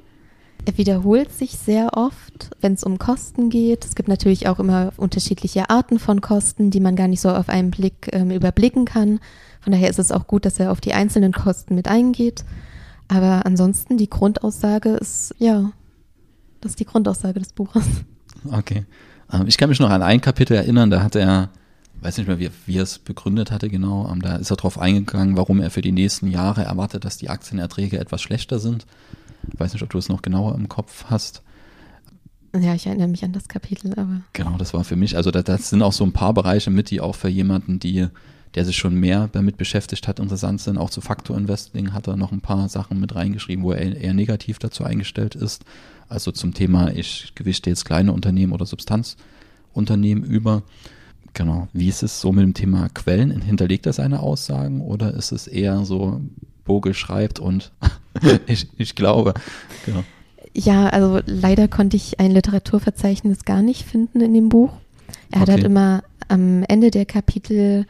wiederholt 0.76 1.32
sich 1.32 1.52
sehr 1.52 1.98
oft, 1.98 2.52
wenn 2.62 2.74
es 2.74 2.84
um 2.84 3.00
Kosten 3.00 3.50
geht. 3.50 3.86
Es 3.86 3.96
gibt 3.96 4.10
natürlich 4.10 4.48
auch 4.48 4.60
immer 4.60 4.94
unterschiedliche 4.98 5.70
Arten 5.70 6.00
von 6.00 6.22
Kosten, 6.22 6.72
die 6.72 6.80
man 6.80 6.96
gar 6.96 7.08
nicht 7.08 7.22
so 7.22 7.30
auf 7.30 7.50
einen 7.50 7.72
Blick 7.72 8.10
ähm, 8.12 8.32
überblicken 8.32 8.86
kann. 8.86 9.20
Von 9.62 9.74
daher 9.74 9.90
ist 9.90 10.00
es 10.00 10.12
auch 10.12 10.28
gut, 10.28 10.46
dass 10.46 10.60
er 10.60 10.72
auf 10.72 10.82
die 10.82 10.94
einzelnen 10.94 11.34
Kosten 11.34 11.76
mit 11.76 11.88
eingeht. 11.88 12.46
Aber 13.08 13.46
ansonsten 13.46 13.98
die 13.98 14.10
Grundaussage 14.10 14.90
ist, 14.90 15.36
ja, 15.38 15.72
das 16.62 16.72
ist 16.72 16.80
die 16.80 16.86
Grundaussage 16.86 17.40
des 17.40 17.54
Buches. 17.54 17.84
Okay. 18.50 18.86
Ähm, 19.32 19.48
ich 19.48 19.58
kann 19.58 19.70
mich 19.70 19.80
noch 19.80 19.90
an 19.90 20.02
ein 20.02 20.22
Kapitel 20.22 20.56
erinnern, 20.56 20.90
da 20.90 21.04
hat 21.04 21.16
er, 21.16 21.50
weiß 22.02 22.18
nicht 22.18 22.28
mehr, 22.28 22.40
wie, 22.40 22.50
wie 22.66 22.78
er 22.78 22.84
es 22.84 23.00
begründet 23.00 23.52
hatte 23.52 23.70
genau, 23.70 24.10
ähm, 24.12 24.22
da 24.22 24.38
ist 24.38 24.50
er 24.50 24.58
darauf 24.58 24.80
eingegangen, 24.80 25.38
warum 25.38 25.60
er 25.60 25.70
für 25.70 25.82
die 25.82 25.92
nächsten 25.92 26.28
Jahre 26.28 26.64
erwartet, 26.64 27.06
dass 27.06 27.18
die 27.18 27.30
Aktienerträge 27.30 28.00
etwas 28.00 28.22
schlechter 28.22 28.60
sind. 28.60 28.86
Ich 29.52 29.60
weiß 29.60 29.74
nicht, 29.74 29.84
ob 29.84 29.90
du 29.90 29.98
es 29.98 30.10
noch 30.10 30.22
genauer 30.22 30.56
im 30.56 30.70
Kopf 30.70 31.06
hast. 31.10 31.44
Ja, 32.60 32.76
ich 32.76 32.86
erinnere 32.86 33.08
mich 33.08 33.24
an 33.24 33.32
das 33.32 33.48
Kapitel, 33.48 33.94
aber. 33.94 34.22
Genau, 34.34 34.58
das 34.58 34.74
war 34.74 34.84
für 34.84 34.96
mich. 34.98 35.16
Also 35.16 35.32
das, 35.32 35.46
das 35.46 35.70
sind 35.70 35.82
auch 35.82 35.94
so 35.94 36.04
ein 36.04 36.12
paar 36.12 36.34
Bereiche 36.34 36.70
mit, 36.70 36.90
die 36.90 37.00
auch 37.00 37.16
für 37.16 37.30
jemanden, 37.30 37.80
die, 37.80 38.08
der 38.56 38.66
sich 38.66 38.76
schon 38.76 38.96
mehr 38.96 39.30
damit 39.32 39.58
beschäftigt 39.58 40.08
hat, 40.08 40.20
interessant 40.20 40.60
sind. 40.60 40.78
Auch 40.78 40.90
zu 40.90 41.00
Faktor 41.00 41.38
Investing 41.38 41.94
hat 41.94 42.08
er 42.08 42.18
noch 42.18 42.34
ein 42.34 42.42
paar 42.42 42.68
Sachen 42.68 43.00
mit 43.00 43.16
reingeschrieben, 43.16 43.64
wo 43.64 43.72
er 43.72 43.96
eher 43.96 44.14
negativ 44.14 44.60
dazu 44.60 44.84
eingestellt 44.84 45.36
ist. 45.36 45.64
Also 46.10 46.32
zum 46.32 46.54
Thema, 46.54 46.92
ich 46.92 47.32
gewichte 47.36 47.70
jetzt 47.70 47.86
kleine 47.86 48.12
Unternehmen 48.12 48.52
oder 48.52 48.66
Substanzunternehmen 48.66 50.26
über. 50.26 50.64
Genau. 51.34 51.70
Wie 51.72 51.88
ist 51.88 52.04
es 52.04 52.20
so 52.20 52.34
mit 52.34 52.44
dem 52.44 52.54
Thema 52.54 52.90
Quellen? 52.90 53.32
Hinterlegt 53.40 53.86
er 53.86 53.94
seine 53.94 54.20
Aussagen 54.20 54.82
oder 54.82 55.14
ist 55.14 55.32
es 55.32 55.48
eher 55.48 55.86
so, 55.86 56.20
Vogel 56.66 56.94
schreibt 56.94 57.40
und 57.40 57.72
ich, 58.48 58.68
ich 58.78 58.96
glaube. 58.96 59.34
Genau. 59.86 60.04
Ja, 60.54 60.88
also 60.90 61.22
leider 61.26 61.68
konnte 61.68 61.96
ich 61.96 62.20
ein 62.20 62.32
Literaturverzeichnis 62.32 63.46
gar 63.46 63.62
nicht 63.62 63.86
finden 63.86 64.22
in 64.22 64.34
dem 64.34 64.50
Buch. 64.50 64.74
Er 65.32 65.42
hat 65.42 65.50
halt 65.50 65.64
immer 65.64 66.04
am 66.28 66.64
Ende 66.64 66.92
der 66.92 67.06
Kapitel 67.06 67.86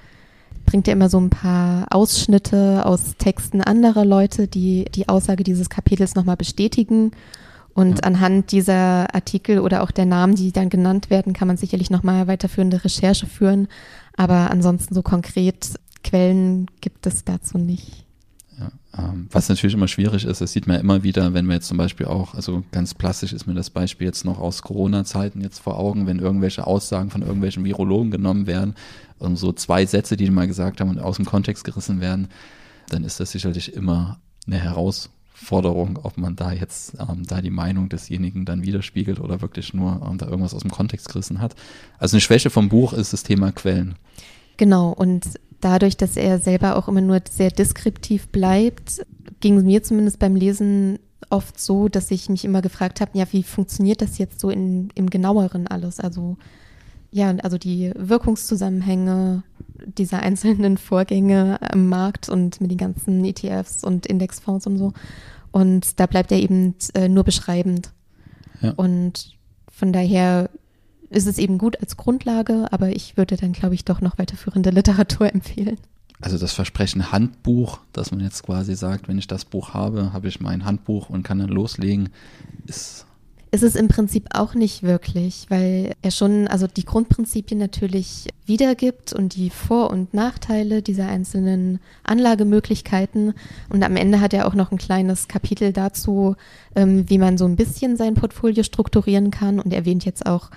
bringt 0.66 0.88
er 0.88 0.94
immer 0.94 1.10
so 1.10 1.20
ein 1.20 1.30
paar 1.30 1.88
Ausschnitte 1.90 2.86
aus 2.86 3.16
Texten 3.18 3.62
anderer 3.62 4.06
Leute, 4.06 4.48
die 4.48 4.86
die 4.96 5.10
Aussage 5.10 5.44
dieses 5.44 5.70
Kapitels 5.70 6.16
nochmal 6.16 6.38
bestätigen. 6.38 7.12
Und 7.74 8.00
ja. 8.00 8.04
anhand 8.04 8.51
dieser 8.51 9.13
Artikel 9.13 9.60
oder 9.60 9.82
auch 9.84 9.92
der 9.92 10.06
Namen, 10.06 10.36
die 10.36 10.51
dann 10.51 10.70
genannt 10.70 11.10
werden, 11.10 11.34
kann 11.34 11.48
man 11.48 11.58
sicherlich 11.58 11.90
nochmal 11.90 12.28
weiterführende 12.28 12.84
Recherche 12.84 13.28
führen. 13.28 13.68
Aber 14.18 14.51
ansonsten 14.51 14.94
so 14.94 15.01
konkret 15.01 15.72
Quellen 16.04 16.68
gibt 16.82 17.08
es 17.08 17.24
dazu 17.24 17.58
nicht. 17.58 18.06
Ähm, 18.98 19.27
was 19.31 19.48
natürlich 19.48 19.74
immer 19.74 19.88
schwierig 19.88 20.25
ist, 20.25 20.41
das 20.41 20.51
sieht 20.51 20.67
man 20.67 20.75
ja 20.75 20.81
immer 20.81 21.03
wieder, 21.03 21.34
wenn 21.34 21.46
wir 21.48 21.55
jetzt 21.55 21.67
zum 21.67 21.77
Beispiel 21.77 22.08
auch, 22.08 22.34
also 22.34 22.63
ganz 22.72 22.93
plastisch 22.93 23.31
ist 23.31 23.48
mir 23.48 23.53
das 23.53 23.70
Beispiel 23.70 24.08
jetzt 24.08 24.25
noch 24.25 24.39
aus 24.39 24.62
Corona-Zeiten 24.62 25.41
jetzt 25.41 25.60
vor 25.60 25.79
Augen, 25.79 26.08
wenn 26.08 26.20
irgendwelche 26.20 26.67
Aussagen 26.67 27.10
von 27.10 27.22
irgendwelchen 27.22 27.63
Virologen 27.63 28.12
genommen 28.12 28.48
werden 28.48 28.75
und 29.20 29.38
so 29.38 29.53
zwei 29.53 29.86
Sätze, 29.86 30.17
die 30.17 30.25
die 30.25 30.31
mal 30.31 30.48
gesagt 30.48 30.81
haben 30.81 30.89
und 30.89 31.00
aus 31.00 31.15
dem 31.15 31.25
Kontext 31.25 31.63
gerissen 31.63 32.01
werden, 32.01 32.27
dann 32.89 33.03
ist 33.03 33.20
das 33.20 33.31
sicherlich 33.31 33.74
immer 33.74 34.20
eine 34.46 34.58
Herausforderung, 34.58 36.00
ob 36.03 36.17
man 36.17 36.36
da 36.36 36.51
jetzt 36.51 36.96
ähm, 37.00 37.25
da 37.25 37.41
die 37.41 37.50
Meinung 37.50 37.88
desjenigen 37.88 38.43
dann 38.43 38.63
widerspiegelt 38.63 39.22
oder 39.22 39.41
wirklich 39.41 39.74
nur 39.74 40.05
ähm, 40.05 40.17
da 40.17 40.25
irgendwas 40.25 40.53
aus 40.53 40.62
dem 40.62 40.72
Kontext 40.72 41.08
gerissen 41.08 41.39
hat. 41.39 41.55
Also 41.98 42.15
eine 42.15 42.22
Schwäche 42.22 42.50
vom 42.50 42.67
Buch 42.67 42.91
ist 42.91 43.13
das 43.13 43.24
Thema 43.24 43.53
Quellen. 43.53 43.96
Genau, 44.58 44.91
und 44.91 45.24
dadurch, 45.62 45.98
dass 45.98 46.18
er 46.18 46.39
selber 46.39 46.75
auch 46.75 46.88
immer 46.88 47.01
nur 47.01 47.22
sehr 47.30 47.51
deskriptiv 47.51 48.27
bleibt, 48.30 49.06
ging 49.39 49.58
es 49.58 49.63
mir 49.63 49.84
zumindest 49.84 50.20
beim 50.20 50.36
Lesen 50.36 51.00
oft 51.30 51.60
so, 51.60 51.88
dass 51.88 52.12
ich 52.12 52.30
mich 52.30 52.44
immer 52.44 52.62
gefragt 52.62 53.01
habe, 53.01 53.18
ja, 53.18 53.25
wie 53.32 53.44
funktioniert 53.44 54.01
das 54.01 54.18
jetzt 54.18 54.39
so 54.39 54.50
in, 54.50 54.89
im 54.96 55.10
genaueren 55.10 55.68
alles? 55.68 56.00
Also 56.00 56.38
ja, 57.12 57.36
also 57.44 57.58
die 57.58 57.91
Wirkungszusammenhänge 57.96 59.44
dieser 59.98 60.20
einzelnen 60.20 60.77
Vorgänge 60.77 61.60
am 61.62 61.88
Markt 61.88 62.30
und 62.30 62.62
mit 62.62 62.72
den 62.72 62.77
ganzen 62.77 63.24
ETFs 63.25 63.84
und 63.84 64.06
Indexfonds 64.06 64.68
und 64.68 64.77
so. 64.77 64.94
Und 65.51 66.00
da 66.00 66.06
bleibt 66.06 66.32
er 66.32 66.39
eben 66.39 66.75
äh, 66.94 67.10
nur 67.10 67.24
beschreibend. 67.24 67.91
Ja. 68.62 68.72
Und 68.72 69.38
von 69.70 69.91
daher 69.91 70.50
ist 71.12 71.27
es 71.27 71.38
eben 71.38 71.58
gut 71.58 71.80
als 71.82 71.98
Grundlage, 71.98 72.68
aber 72.72 72.89
ich 72.89 73.18
würde 73.18 73.38
dann, 73.38 73.53
glaube 73.53 73.75
ich, 73.75 73.86
doch 73.86 74.01
noch 74.01 74.18
weiterführende 74.18 74.70
Literatur 74.72 75.34
empfehlen. 75.34 75.77
Also 76.22 76.38
das 76.38 76.53
Versprechen 76.53 77.12
Handbuch, 77.12 77.80
dass 77.94 78.12
man 78.12 78.20
jetzt 78.20 78.44
quasi 78.44 78.75
sagt, 78.75 79.08
wenn 79.08 79.18
ich 79.18 79.27
das 79.27 79.44
Buch 79.44 79.74
habe, 79.74 80.13
habe 80.13 80.27
ich 80.27 80.39
mein 80.39 80.65
Handbuch 80.65 81.10
und 81.10 81.24
kann 81.24 81.39
dann 81.39 81.50
loslegen, 81.50 82.10
ist 82.68 83.06
ist 83.53 83.63
es 83.63 83.75
im 83.75 83.89
Prinzip 83.89 84.27
auch 84.34 84.53
nicht 84.53 84.81
wirklich, 84.81 85.46
weil 85.50 85.93
er 86.01 86.12
schon 86.12 86.48
also 86.48 86.67
die 86.67 86.86
Grundprinzipien 86.86 87.60
natürlich 87.60 88.29
wiedergibt 88.46 89.12
und 89.12 89.36
die 89.36 89.50
Vor- 89.50 89.89
und 89.89 90.13
Nachteile 90.13 90.81
dieser 90.81 91.08
einzelnen 91.08 91.79
Anlagemöglichkeiten. 92.03 93.34
Und 93.67 93.84
am 93.84 93.98
Ende 93.98 94.22
hat 94.22 94.34
er 94.34 94.48
auch 94.48 94.53
noch 94.53 94.72
ein 94.72 94.77
kleines 94.77 95.27
Kapitel 95.27 95.74
dazu, 95.74 96.38
ähm, 96.75 97.10
wie 97.10 97.17
man 97.17 97.38
so 97.38 97.43
ein 97.43 97.58
bisschen 97.58 97.98
sein 97.98 98.13
Portfolio 98.13 98.63
strukturieren 98.63 99.31
kann 99.31 99.60
und 99.60 99.74
erwähnt 99.74 100.05
jetzt 100.05 100.25
auch 100.25 100.50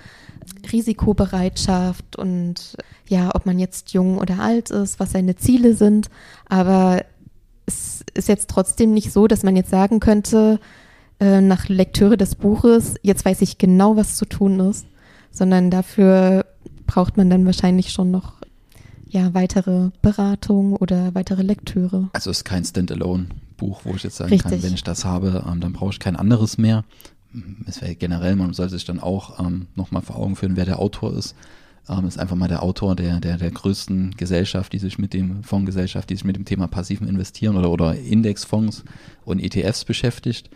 Risikobereitschaft 0.71 2.15
und 2.15 2.77
ja, 3.07 3.35
ob 3.35 3.45
man 3.45 3.59
jetzt 3.59 3.91
jung 3.91 4.17
oder 4.19 4.39
alt 4.39 4.71
ist, 4.71 5.01
was 5.01 5.11
seine 5.11 5.35
Ziele 5.35 5.75
sind. 5.75 6.09
Aber 6.47 7.03
es 7.65 8.05
ist 8.13 8.29
jetzt 8.29 8.49
trotzdem 8.49 8.93
nicht 8.93 9.11
so, 9.11 9.27
dass 9.27 9.43
man 9.43 9.57
jetzt 9.57 9.69
sagen 9.69 9.99
könnte, 9.99 10.61
äh, 11.19 11.41
nach 11.41 11.69
Lektüre 11.69 12.17
des 12.17 12.35
Buches, 12.35 12.95
jetzt 13.01 13.25
weiß 13.25 13.41
ich 13.41 13.57
genau, 13.57 13.95
was 13.95 14.15
zu 14.15 14.25
tun 14.25 14.59
ist, 14.59 14.85
sondern 15.31 15.71
dafür 15.71 16.45
braucht 16.87 17.17
man 17.17 17.29
dann 17.29 17.45
wahrscheinlich 17.45 17.91
schon 17.91 18.11
noch 18.11 18.33
ja, 19.07 19.33
weitere 19.33 19.91
Beratung 20.01 20.73
oder 20.73 21.15
weitere 21.15 21.41
Lektüre. 21.41 22.09
Also 22.13 22.31
es 22.31 22.37
ist 22.39 22.43
kein 22.43 22.65
Standalone-Buch, 22.65 23.81
wo 23.83 23.95
ich 23.95 24.03
jetzt 24.03 24.17
sagen 24.17 24.31
Richtig. 24.31 24.51
kann, 24.51 24.63
wenn 24.63 24.73
ich 24.73 24.83
das 24.83 25.05
habe, 25.05 25.45
ähm, 25.49 25.61
dann 25.61 25.73
brauche 25.73 25.91
ich 25.91 25.99
kein 25.99 26.15
anderes 26.15 26.57
mehr, 26.57 26.83
es 27.65 27.81
wäre 27.81 27.95
generell, 27.95 28.35
man 28.35 28.53
sollte 28.53 28.73
sich 28.73 28.85
dann 28.85 28.99
auch 28.99 29.39
ähm, 29.39 29.67
nochmal 29.75 30.01
vor 30.01 30.17
Augen 30.17 30.35
führen, 30.35 30.55
wer 30.55 30.65
der 30.65 30.79
Autor 30.79 31.13
ist. 31.13 31.35
ähm, 31.89 32.07
ist 32.07 32.19
einfach 32.19 32.35
mal 32.35 32.47
der 32.47 32.63
Autor 32.63 32.95
der, 32.95 33.19
der, 33.19 33.37
der 33.37 33.51
größten 33.51 34.15
Gesellschaft, 34.17 34.73
die 34.73 34.79
sich 34.79 34.97
mit 34.97 35.13
dem 35.13 35.43
Fondsgesellschaft, 35.43 36.09
die 36.09 36.15
sich 36.15 36.25
mit 36.25 36.35
dem 36.35 36.45
Thema 36.45 36.67
passiven 36.67 37.07
Investieren 37.07 37.57
oder, 37.57 37.69
oder 37.69 37.95
Indexfonds 37.95 38.83
und 39.23 39.39
ETFs 39.39 39.85
beschäftigt. 39.85 40.49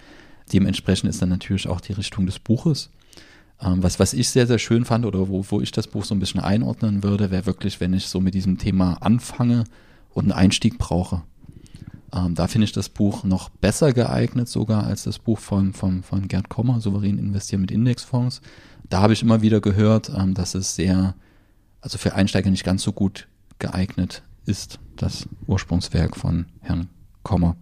Dementsprechend 0.53 1.09
ist 1.09 1.21
dann 1.21 1.29
natürlich 1.29 1.67
auch 1.67 1.81
die 1.81 1.93
Richtung 1.93 2.25
des 2.25 2.39
Buches. 2.39 2.89
Ähm, 3.61 3.83
was, 3.83 3.99
was 3.99 4.13
ich 4.13 4.29
sehr, 4.29 4.47
sehr 4.47 4.59
schön 4.59 4.85
fand 4.85 5.05
oder 5.05 5.27
wo, 5.27 5.45
wo 5.49 5.61
ich 5.61 5.71
das 5.71 5.87
Buch 5.87 6.05
so 6.05 6.15
ein 6.15 6.19
bisschen 6.19 6.39
einordnen 6.39 7.03
würde, 7.03 7.31
wäre 7.31 7.45
wirklich, 7.45 7.79
wenn 7.79 7.93
ich 7.93 8.07
so 8.07 8.19
mit 8.19 8.33
diesem 8.33 8.57
Thema 8.57 8.97
anfange 9.01 9.65
und 10.13 10.25
einen 10.25 10.31
Einstieg 10.31 10.77
brauche. 10.77 11.23
Ähm, 12.13 12.35
da 12.35 12.47
finde 12.47 12.65
ich 12.65 12.71
das 12.71 12.89
Buch 12.89 13.23
noch 13.23 13.49
besser 13.49 13.93
geeignet 13.93 14.47
sogar 14.47 14.85
als 14.85 15.03
das 15.03 15.19
Buch 15.19 15.39
von, 15.39 15.73
von, 15.73 16.03
von 16.03 16.27
Gerd 16.27 16.49
Kommer, 16.49 16.81
Souverän 16.81 17.19
investieren 17.19 17.61
mit 17.61 17.71
Indexfonds. 17.71 18.41
Da 18.89 19.01
habe 19.01 19.13
ich 19.13 19.21
immer 19.21 19.41
wieder 19.41 19.61
gehört, 19.61 20.09
ähm, 20.09 20.33
dass 20.33 20.55
es 20.55 20.75
sehr, 20.75 21.15
also 21.81 21.97
für 21.97 22.15
Einsteiger 22.15 22.49
nicht 22.49 22.63
ganz 22.63 22.83
so 22.83 22.93
gut 22.93 23.27
geeignet 23.59 24.23
ist, 24.45 24.79
das 24.95 25.27
Ursprungswerk 25.45 26.15
von 26.15 26.45
Herrn 26.61 26.87
Kommer, 27.23 27.55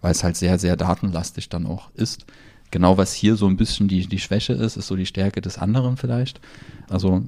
weil 0.00 0.12
es 0.12 0.22
halt 0.22 0.36
sehr, 0.36 0.58
sehr 0.58 0.76
datenlastig 0.76 1.48
dann 1.48 1.66
auch 1.66 1.90
ist 1.94 2.26
genau 2.70 2.98
was 2.98 3.12
hier 3.12 3.36
so 3.36 3.46
ein 3.46 3.56
bisschen 3.56 3.88
die, 3.88 4.06
die 4.06 4.18
Schwäche 4.18 4.52
ist, 4.52 4.76
ist 4.76 4.86
so 4.86 4.96
die 4.96 5.06
Stärke 5.06 5.40
des 5.40 5.58
anderen 5.58 5.96
vielleicht. 5.96 6.40
Also 6.88 7.22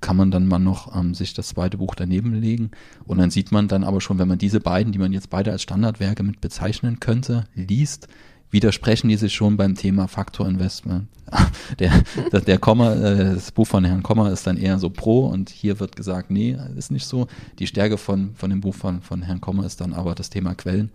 kann 0.00 0.16
man 0.16 0.30
dann 0.30 0.46
mal 0.46 0.58
noch 0.58 0.94
ähm, 0.94 1.14
sich 1.14 1.34
das 1.34 1.48
zweite 1.48 1.78
Buch 1.78 1.94
daneben 1.94 2.34
legen 2.34 2.70
und 3.06 3.18
dann 3.18 3.30
sieht 3.30 3.52
man 3.52 3.68
dann 3.68 3.84
aber 3.84 4.00
schon, 4.00 4.18
wenn 4.18 4.28
man 4.28 4.38
diese 4.38 4.60
beiden, 4.60 4.92
die 4.92 4.98
man 4.98 5.12
jetzt 5.12 5.30
beide 5.30 5.52
als 5.52 5.62
Standardwerke 5.62 6.22
mit 6.22 6.40
bezeichnen 6.40 7.00
könnte, 7.00 7.46
liest, 7.54 8.08
widersprechen 8.54 9.08
die 9.08 9.16
sich 9.16 9.34
schon 9.34 9.58
beim 9.58 9.74
Thema 9.74 10.08
Faktorinvestment. 10.08 11.08
Der, 11.78 12.02
der, 12.30 12.58
Komma, 12.58 12.92
äh, 12.92 13.34
das 13.34 13.50
Buch 13.50 13.66
von 13.66 13.84
Herrn 13.84 14.02
Komma 14.02 14.28
ist 14.28 14.46
dann 14.46 14.56
eher 14.56 14.78
so 14.78 14.90
pro 14.90 15.26
und 15.26 15.48
hier 15.48 15.80
wird 15.80 15.96
gesagt, 15.96 16.30
nee, 16.30 16.56
ist 16.76 16.92
nicht 16.92 17.06
so. 17.06 17.26
Die 17.58 17.66
Stärke 17.66 17.96
von, 17.96 18.34
von 18.34 18.50
dem 18.50 18.60
Buch 18.60 18.74
von, 18.74 19.00
von 19.00 19.22
Herrn 19.22 19.40
Komma 19.40 19.64
ist 19.64 19.80
dann 19.80 19.94
aber 19.94 20.14
das 20.14 20.30
Thema 20.30 20.54
Quellen 20.54 20.90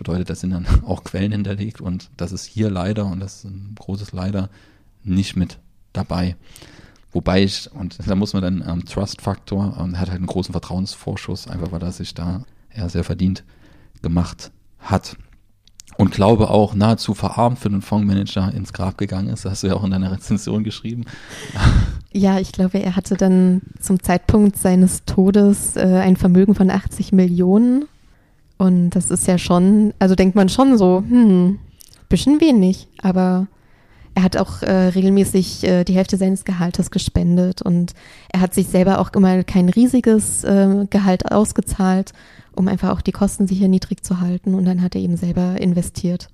bedeutet, 0.00 0.30
da 0.30 0.34
sind 0.34 0.50
dann 0.50 0.66
auch 0.86 1.04
Quellen 1.04 1.32
hinterlegt 1.32 1.80
und 1.80 2.10
das 2.16 2.32
ist 2.32 2.44
hier 2.44 2.70
leider, 2.70 3.06
und 3.06 3.20
das 3.20 3.36
ist 3.36 3.44
ein 3.44 3.74
großes 3.78 4.12
Leider, 4.12 4.50
nicht 5.04 5.36
mit 5.36 5.58
dabei. 5.92 6.36
Wobei 7.12 7.42
ich, 7.42 7.70
und 7.72 7.98
da 8.06 8.14
muss 8.14 8.32
man 8.32 8.42
dann 8.42 8.64
ähm, 8.66 8.84
Trust-Faktor, 8.84 9.76
ähm, 9.78 9.98
hat 9.98 10.08
halt 10.08 10.18
einen 10.18 10.26
großen 10.26 10.52
Vertrauensvorschuss, 10.52 11.48
einfach 11.48 11.70
weil 11.72 11.82
er 11.82 11.92
sich 11.92 12.14
da 12.14 12.44
ja, 12.74 12.88
sehr 12.88 13.04
verdient 13.04 13.44
gemacht 14.02 14.50
hat. 14.78 15.16
Und 15.96 16.12
glaube 16.12 16.48
auch 16.50 16.74
nahezu 16.74 17.14
verarmt 17.14 17.58
für 17.58 17.68
den 17.68 17.82
Fondsmanager 17.82 18.52
ins 18.54 18.72
Grab 18.72 18.96
gegangen 18.96 19.28
ist. 19.28 19.44
Das 19.44 19.52
hast 19.52 19.62
du 19.62 19.66
ja 19.66 19.74
auch 19.74 19.84
in 19.84 19.90
deiner 19.90 20.12
Rezension 20.12 20.64
geschrieben. 20.64 21.04
Ja, 22.12 22.40
ich 22.40 22.50
glaube, 22.50 22.78
er 22.78 22.96
hatte 22.96 23.14
dann 23.14 23.62
zum 23.78 24.02
Zeitpunkt 24.02 24.58
seines 24.58 25.04
Todes 25.04 25.76
äh, 25.76 26.00
ein 26.02 26.16
Vermögen 26.16 26.56
von 26.56 26.68
80 26.68 27.12
Millionen 27.12 27.84
und 28.60 28.90
das 28.90 29.10
ist 29.10 29.26
ja 29.26 29.38
schon, 29.38 29.94
also 30.00 30.14
denkt 30.14 30.34
man 30.34 30.50
schon 30.50 30.76
so, 30.76 31.02
hm, 31.08 31.58
bisschen 32.10 32.42
wenig, 32.42 32.88
aber 33.00 33.46
er 34.20 34.24
hat 34.24 34.36
auch 34.36 34.60
äh, 34.60 34.70
regelmäßig 34.70 35.64
äh, 35.64 35.84
die 35.84 35.94
Hälfte 35.94 36.18
seines 36.18 36.44
Gehaltes 36.44 36.90
gespendet 36.90 37.62
und 37.62 37.94
er 38.28 38.42
hat 38.42 38.52
sich 38.52 38.66
selber 38.66 38.98
auch 38.98 39.14
immer 39.14 39.42
kein 39.44 39.70
riesiges 39.70 40.44
äh, 40.44 40.86
Gehalt 40.90 41.32
ausgezahlt, 41.32 42.12
um 42.54 42.68
einfach 42.68 42.90
auch 42.90 43.00
die 43.00 43.12
Kosten 43.12 43.46
sicher 43.46 43.66
niedrig 43.66 44.04
zu 44.04 44.20
halten 44.20 44.54
und 44.54 44.66
dann 44.66 44.82
hat 44.82 44.94
er 44.94 45.00
eben 45.00 45.16
selber 45.16 45.58
investiert. 45.58 46.28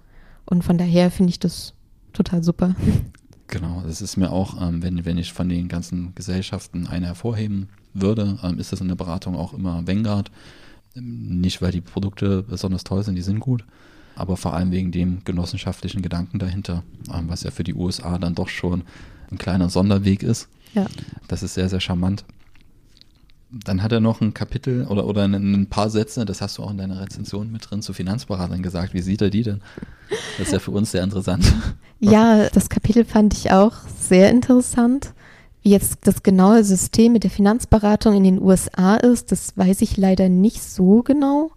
Und 0.46 0.64
von 0.64 0.78
daher 0.78 1.12
finde 1.12 1.30
ich 1.30 1.38
das 1.38 1.74
total 2.12 2.42
super. 2.42 2.74
Genau, 3.48 3.84
das 3.86 4.02
ist 4.02 4.16
mir 4.16 4.32
auch, 4.32 4.60
ähm, 4.60 4.82
wenn, 4.82 5.04
wenn 5.04 5.18
ich 5.18 5.32
von 5.32 5.48
den 5.48 5.68
ganzen 5.68 6.12
Gesellschaften 6.16 6.88
eine 6.88 7.06
hervorheben 7.06 7.68
würde, 7.94 8.36
ähm, 8.42 8.58
ist 8.58 8.72
das 8.72 8.80
in 8.80 8.88
der 8.88 8.96
Beratung 8.96 9.36
auch 9.36 9.54
immer 9.54 9.86
Vanguard 9.86 10.32
nicht, 10.96 11.62
weil 11.62 11.70
die 11.70 11.80
Produkte 11.80 12.42
besonders 12.42 12.82
toll 12.82 13.04
sind, 13.04 13.14
die 13.14 13.22
sind 13.22 13.38
gut, 13.38 13.64
aber 14.16 14.37
vor 14.37 14.54
allem 14.54 14.73
wegen 14.73 14.90
dem 14.90 15.23
genossenschaftlichen 15.25 16.02
Gedanken 16.02 16.38
dahinter, 16.38 16.82
ähm, 17.12 17.28
was 17.28 17.43
ja 17.43 17.50
für 17.50 17.64
die 17.64 17.75
USA 17.75 18.19
dann 18.19 18.34
doch 18.34 18.49
schon 18.49 18.82
ein 19.30 19.38
kleiner 19.38 19.69
Sonderweg 19.69 20.23
ist. 20.23 20.49
Ja. 20.75 20.86
Das 21.28 21.43
ist 21.43 21.54
sehr, 21.54 21.69
sehr 21.69 21.80
charmant. 21.80 22.25
Dann 23.50 23.82
hat 23.82 23.93
er 23.93 24.00
noch 24.00 24.21
ein 24.21 24.34
Kapitel 24.34 24.86
oder, 24.86 25.06
oder 25.06 25.25
ein 25.25 25.69
paar 25.71 25.88
Sätze, 25.88 26.25
das 26.25 26.40
hast 26.40 26.58
du 26.58 26.64
auch 26.64 26.71
in 26.71 26.78
deiner 26.78 27.00
Rezension 27.00 27.52
mit 27.52 27.71
drin, 27.71 27.80
zu 27.80 27.93
Finanzberatern 27.93 28.62
gesagt. 28.62 28.93
Wie 28.93 29.00
sieht 29.00 29.23
er 29.23 29.30
die 29.30 29.43
denn? 29.43 29.60
Das 30.38 30.49
ist 30.49 30.52
ja 30.52 30.58
für 30.58 30.73
uns 30.73 30.90
sehr 30.90 31.04
interessant. 31.04 31.45
Ja, 31.99 32.50
das 32.50 32.69
Kapitel 32.69 33.06
fand 33.06 33.32
ich 33.32 33.52
auch 33.52 33.73
sehr 33.99 34.30
interessant. 34.30 35.14
Wie 35.62 35.71
jetzt 35.71 36.00
das 36.02 36.23
genaue 36.23 36.62
System 36.62 37.14
mit 37.14 37.25
der 37.25 37.30
Finanzberatung 37.30 38.14
in 38.14 38.23
den 38.23 38.38
USA 38.38 38.97
ist, 38.97 39.32
das 39.32 39.56
weiß 39.56 39.80
ich 39.80 39.97
leider 39.97 40.28
nicht 40.28 40.62
so 40.62 41.02
genau. 41.02 41.52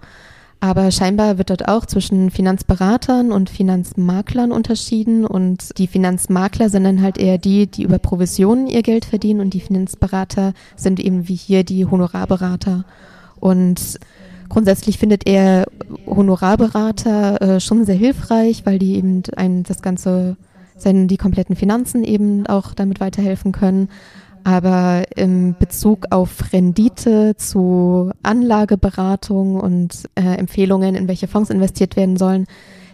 Aber 0.61 0.91
scheinbar 0.91 1.37
wird 1.37 1.51
dort 1.51 1.69
auch 1.69 1.85
zwischen 1.85 2.31
Finanzberatern 2.31 3.31
und 3.31 3.49
Finanzmaklern 3.49 4.51
unterschieden. 4.51 5.25
Und 5.25 5.77
die 5.77 5.87
Finanzmakler 5.87 6.69
sind 6.69 6.83
dann 6.83 7.01
halt 7.01 7.17
eher 7.17 7.37
die, 7.37 7.67
die 7.67 7.83
über 7.83 7.97
Provisionen 7.97 8.67
ihr 8.67 8.83
Geld 8.83 9.05
verdienen. 9.05 9.39
Und 9.39 9.53
die 9.53 9.61
Finanzberater 9.61 10.53
sind 10.75 10.99
eben 10.99 11.29
wie 11.29 11.35
hier 11.35 11.63
die 11.63 11.85
Honorarberater. 11.85 12.83
Und 13.39 13.99
grundsätzlich 14.49 14.97
findet 14.97 15.25
er 15.27 15.65
Honorarberater 16.05 17.41
äh, 17.41 17.59
schon 17.61 17.85
sehr 17.85 17.95
hilfreich, 17.95 18.65
weil 18.65 18.79
die 18.79 18.95
eben 18.95 19.23
ein, 19.37 19.63
das 19.63 19.81
ganze 19.81 20.35
seinen, 20.81 21.07
die 21.07 21.17
kompletten 21.17 21.55
Finanzen 21.55 22.03
eben 22.03 22.47
auch 22.47 22.73
damit 22.73 22.99
weiterhelfen 22.99 23.51
können. 23.51 23.89
Aber 24.43 25.03
im 25.15 25.55
Bezug 25.57 26.07
auf 26.11 26.53
Rendite 26.53 27.35
zu 27.37 28.11
Anlageberatung 28.23 29.59
und 29.59 30.09
äh, 30.15 30.35
Empfehlungen, 30.35 30.95
in 30.95 31.07
welche 31.07 31.27
Fonds 31.27 31.49
investiert 31.49 31.95
werden 31.95 32.17
sollen, 32.17 32.45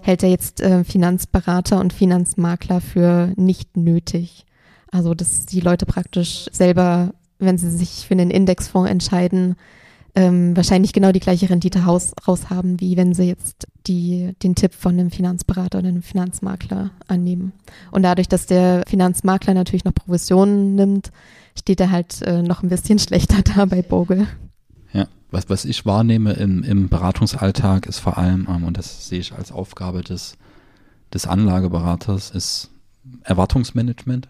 hält 0.01 0.23
er 0.23 0.29
jetzt 0.29 0.61
äh, 0.61 0.83
Finanzberater 0.83 1.79
und 1.79 1.93
Finanzmakler 1.93 2.81
für 2.81 3.31
nicht 3.35 3.77
nötig. 3.77 4.45
Also, 4.91 5.13
dass 5.13 5.45
die 5.45 5.61
Leute 5.61 5.85
praktisch 5.85 6.47
selber, 6.51 7.13
wenn 7.39 7.57
sie 7.57 7.69
sich 7.69 8.05
für 8.07 8.13
einen 8.13 8.31
Indexfonds 8.31 8.89
entscheiden, 8.89 9.55
ähm, 10.15 10.55
wahrscheinlich 10.55 10.93
genau 10.93 11.11
die 11.11 11.19
gleiche 11.19 11.49
Rendite 11.49 11.79
raus, 11.79 12.13
raus 12.27 12.49
haben, 12.49 12.79
wie 12.79 12.95
wenn 12.95 13.13
sie 13.13 13.23
jetzt 13.23 13.67
die, 13.85 14.33
den 14.41 14.55
Tipp 14.55 14.73
von 14.73 14.93
einem 14.93 15.11
Finanzberater 15.11 15.79
oder 15.79 15.89
einem 15.89 16.01
Finanzmakler 16.01 16.91
annehmen. 17.07 17.51
Und 17.91 18.03
dadurch, 18.03 18.29
dass 18.29 18.45
der 18.45 18.83
Finanzmakler 18.87 19.53
natürlich 19.53 19.83
noch 19.83 19.93
Provisionen 19.93 20.75
nimmt, 20.75 21.11
steht 21.57 21.81
er 21.81 21.91
halt 21.91 22.21
äh, 22.21 22.41
noch 22.41 22.63
ein 22.63 22.69
bisschen 22.69 22.99
schlechter 22.99 23.41
da 23.41 23.65
bei 23.65 23.81
Bogle. 23.81 24.27
Ja, 24.93 25.07
was, 25.31 25.49
was 25.49 25.65
ich 25.65 25.85
wahrnehme 25.85 26.33
im, 26.33 26.63
im 26.63 26.87
Beratungsalltag 26.87 27.85
ist 27.85 27.99
vor 27.99 28.17
allem, 28.17 28.47
ähm, 28.49 28.63
und 28.63 28.77
das 28.77 29.09
sehe 29.09 29.19
ich 29.19 29.33
als 29.33 29.51
Aufgabe 29.51 30.01
des, 30.01 30.37
des 31.13 31.27
Anlageberaters, 31.27 32.31
ist 32.31 32.71
Erwartungsmanagement. 33.23 34.29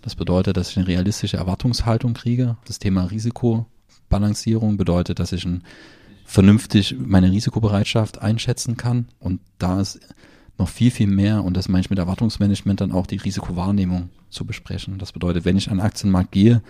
Das 0.00 0.14
bedeutet, 0.14 0.56
dass 0.56 0.70
ich 0.70 0.76
eine 0.76 0.88
realistische 0.88 1.36
Erwartungshaltung 1.36 2.14
kriege. 2.14 2.56
Das 2.66 2.78
Thema 2.78 3.04
Risikobalancierung 4.12 4.76
bedeutet, 4.76 5.18
dass 5.18 5.32
ich 5.32 5.44
ein 5.44 5.62
vernünftig 6.24 6.96
meine 6.98 7.30
Risikobereitschaft 7.30 8.20
einschätzen 8.20 8.76
kann. 8.76 9.06
Und 9.18 9.40
da 9.58 9.80
ist 9.80 10.00
noch 10.58 10.68
viel, 10.68 10.90
viel 10.90 11.06
mehr, 11.06 11.42
und 11.42 11.56
das 11.56 11.68
meine 11.68 11.80
ich 11.80 11.90
mit 11.90 11.98
Erwartungsmanagement, 11.98 12.80
dann 12.80 12.92
auch 12.92 13.06
die 13.06 13.16
Risikowahrnehmung 13.16 14.10
zu 14.30 14.44
besprechen. 14.44 14.98
Das 14.98 15.12
bedeutet, 15.12 15.44
wenn 15.44 15.56
ich 15.56 15.70
an 15.70 15.78
den 15.78 15.86
Aktienmarkt 15.86 16.32
gehe, 16.32 16.62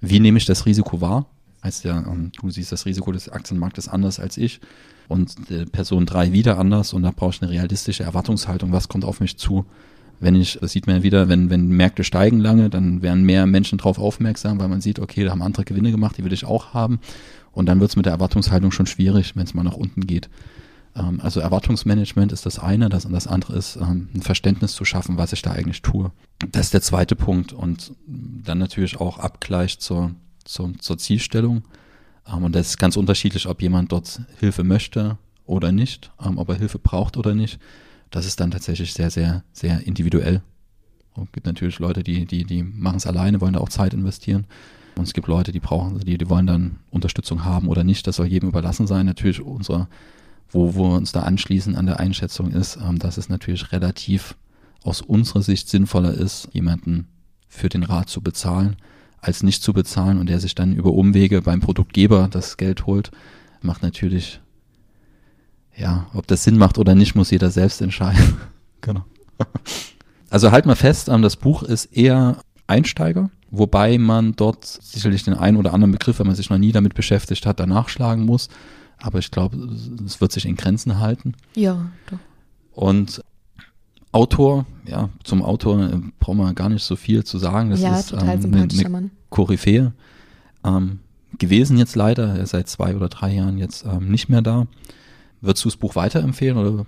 wie 0.00 0.20
nehme 0.20 0.38
ich 0.38 0.46
das 0.46 0.66
Risiko 0.66 1.00
wahr? 1.00 1.26
Heißt 1.62 1.84
ja, 1.84 1.98
ähm, 1.98 2.32
du 2.40 2.50
siehst 2.50 2.72
das 2.72 2.86
Risiko 2.86 3.12
des 3.12 3.28
Aktienmarktes 3.28 3.88
anders 3.88 4.18
als 4.18 4.36
ich 4.36 4.60
und 5.08 5.36
Person 5.72 6.06
3 6.06 6.32
wieder 6.32 6.58
anders 6.58 6.92
und 6.92 7.02
da 7.02 7.10
brauche 7.10 7.34
ich 7.34 7.42
eine 7.42 7.50
realistische 7.50 8.04
Erwartungshaltung. 8.04 8.72
Was 8.72 8.88
kommt 8.88 9.04
auf 9.04 9.20
mich 9.20 9.36
zu? 9.36 9.66
Wenn 10.20 10.34
ich, 10.34 10.58
das 10.60 10.72
sieht 10.72 10.86
man 10.86 11.02
wieder, 11.02 11.28
wenn, 11.28 11.48
wenn 11.50 11.68
Märkte 11.68 12.04
steigen 12.04 12.40
lange, 12.40 12.68
dann 12.68 13.02
werden 13.02 13.24
mehr 13.24 13.46
Menschen 13.46 13.78
drauf 13.78 13.98
aufmerksam, 13.98 14.60
weil 14.60 14.68
man 14.68 14.82
sieht, 14.82 14.98
okay, 14.98 15.24
da 15.24 15.30
haben 15.30 15.42
andere 15.42 15.64
Gewinne 15.64 15.90
gemacht, 15.90 16.18
die 16.18 16.24
will 16.24 16.32
ich 16.32 16.44
auch 16.44 16.74
haben. 16.74 17.00
Und 17.52 17.66
dann 17.66 17.80
wird 17.80 17.90
es 17.90 17.96
mit 17.96 18.06
der 18.06 18.12
Erwartungshaltung 18.12 18.70
schon 18.70 18.86
schwierig, 18.86 19.34
wenn 19.34 19.44
es 19.44 19.54
mal 19.54 19.64
nach 19.64 19.74
unten 19.74 20.06
geht. 20.06 20.28
Ähm, 20.94 21.20
also 21.22 21.40
Erwartungsmanagement 21.40 22.32
ist 22.32 22.46
das 22.46 22.58
eine, 22.58 22.88
das, 22.88 23.06
und 23.06 23.12
das 23.12 23.26
andere 23.26 23.56
ist, 23.56 23.76
ähm, 23.76 24.08
ein 24.14 24.22
Verständnis 24.22 24.74
zu 24.74 24.84
schaffen, 24.84 25.16
was 25.16 25.32
ich 25.32 25.42
da 25.42 25.52
eigentlich 25.52 25.82
tue. 25.82 26.12
Das 26.52 26.66
ist 26.66 26.74
der 26.74 26.82
zweite 26.82 27.16
Punkt. 27.16 27.52
Und 27.52 27.92
dann 28.06 28.58
natürlich 28.58 29.00
auch 29.00 29.18
Abgleich 29.18 29.78
zur, 29.78 30.12
zur, 30.44 30.78
zur 30.78 30.98
Zielstellung. 30.98 31.62
Ähm, 32.26 32.44
und 32.44 32.54
das 32.54 32.68
ist 32.68 32.78
ganz 32.78 32.96
unterschiedlich, 32.96 33.46
ob 33.46 33.62
jemand 33.62 33.92
dort 33.92 34.20
Hilfe 34.38 34.64
möchte 34.64 35.18
oder 35.46 35.72
nicht, 35.72 36.12
ähm, 36.24 36.38
ob 36.38 36.48
er 36.48 36.56
Hilfe 36.56 36.78
braucht 36.78 37.16
oder 37.16 37.34
nicht. 37.34 37.58
Das 38.10 38.26
ist 38.26 38.40
dann 38.40 38.50
tatsächlich 38.50 38.92
sehr, 38.92 39.10
sehr, 39.10 39.44
sehr 39.52 39.86
individuell. 39.86 40.42
Es 41.16 41.32
gibt 41.32 41.46
natürlich 41.46 41.78
Leute, 41.78 42.02
die, 42.02 42.26
die, 42.26 42.44
die 42.44 42.62
machen 42.62 42.96
es 42.96 43.06
alleine, 43.06 43.40
wollen 43.40 43.54
da 43.54 43.60
auch 43.60 43.68
Zeit 43.68 43.94
investieren. 43.94 44.46
Und 44.96 45.04
es 45.04 45.12
gibt 45.12 45.28
Leute, 45.28 45.52
die 45.52 45.60
brauchen, 45.60 45.98
die, 46.00 46.18
die 46.18 46.28
wollen 46.28 46.46
dann 46.46 46.76
Unterstützung 46.90 47.44
haben 47.44 47.68
oder 47.68 47.84
nicht. 47.84 48.06
Das 48.06 48.16
soll 48.16 48.26
jedem 48.26 48.48
überlassen 48.48 48.86
sein. 48.86 49.06
Natürlich 49.06 49.40
unser, 49.40 49.88
wo, 50.50 50.74
wo 50.74 50.90
wir 50.90 50.96
uns 50.96 51.12
da 51.12 51.20
anschließen 51.20 51.76
an 51.76 51.86
der 51.86 52.00
Einschätzung 52.00 52.50
ist, 52.50 52.76
ähm, 52.76 52.98
dass 52.98 53.16
es 53.16 53.28
natürlich 53.28 53.72
relativ 53.72 54.36
aus 54.82 55.00
unserer 55.00 55.42
Sicht 55.42 55.68
sinnvoller 55.68 56.14
ist, 56.14 56.48
jemanden 56.52 57.06
für 57.48 57.68
den 57.68 57.82
Rat 57.82 58.08
zu 58.08 58.22
bezahlen, 58.22 58.76
als 59.20 59.42
nicht 59.42 59.62
zu 59.62 59.72
bezahlen 59.72 60.18
und 60.18 60.28
der 60.28 60.40
sich 60.40 60.54
dann 60.54 60.74
über 60.74 60.92
Umwege 60.92 61.42
beim 61.42 61.60
Produktgeber 61.60 62.28
das 62.30 62.56
Geld 62.56 62.86
holt, 62.86 63.10
macht 63.60 63.82
natürlich, 63.82 64.40
ja, 65.80 66.06
ob 66.14 66.26
das 66.26 66.44
Sinn 66.44 66.58
macht 66.58 66.78
oder 66.78 66.94
nicht, 66.94 67.14
muss 67.14 67.30
jeder 67.30 67.50
selbst 67.50 67.80
entscheiden. 67.80 68.36
genau. 68.80 69.04
Also 70.28 70.52
halt 70.52 70.66
mal 70.66 70.76
fest, 70.76 71.08
ähm, 71.08 71.22
das 71.22 71.36
Buch 71.36 71.62
ist 71.62 71.86
eher 71.86 72.36
Einsteiger, 72.66 73.30
wobei 73.50 73.98
man 73.98 74.36
dort 74.36 74.64
sicherlich 74.64 75.24
den 75.24 75.34
einen 75.34 75.56
oder 75.56 75.74
anderen 75.74 75.92
Begriff, 75.92 76.18
wenn 76.18 76.26
man 76.26 76.36
sich 76.36 76.50
noch 76.50 76.58
nie 76.58 76.72
damit 76.72 76.94
beschäftigt 76.94 77.46
hat, 77.46 77.58
danach 77.58 77.88
schlagen 77.88 78.24
muss. 78.24 78.48
Aber 78.98 79.18
ich 79.18 79.30
glaube, 79.30 79.56
es 80.04 80.20
wird 80.20 80.30
sich 80.30 80.44
in 80.44 80.56
Grenzen 80.56 81.00
halten. 81.00 81.34
Ja, 81.54 81.90
doch. 82.10 82.18
Und 82.72 83.24
Autor, 84.12 84.66
ja, 84.86 85.08
zum 85.24 85.42
Autor 85.42 85.80
äh, 85.84 85.98
brauchen 86.18 86.38
wir 86.38 86.52
gar 86.52 86.68
nicht 86.68 86.84
so 86.84 86.96
viel 86.96 87.24
zu 87.24 87.38
sagen. 87.38 87.70
Das 87.70 87.80
ja, 87.80 87.98
ist 87.98 88.10
total 88.10 88.34
ähm, 88.34 88.42
sympathischer 88.42 88.86
eine, 88.86 88.96
eine. 88.98 89.10
Koryphäe 89.30 89.92
ähm, 90.64 90.98
gewesen 91.38 91.78
jetzt 91.78 91.96
leider. 91.96 92.34
Er 92.34 92.42
ist 92.42 92.50
seit 92.50 92.68
zwei 92.68 92.94
oder 92.94 93.08
drei 93.08 93.32
Jahren 93.32 93.56
jetzt 93.56 93.84
ähm, 93.84 94.10
nicht 94.10 94.28
mehr 94.28 94.42
da. 94.42 94.66
Würdest 95.40 95.64
du 95.64 95.68
das 95.68 95.76
Buch 95.76 95.96
weiterempfehlen 95.96 96.58
oder 96.58 96.86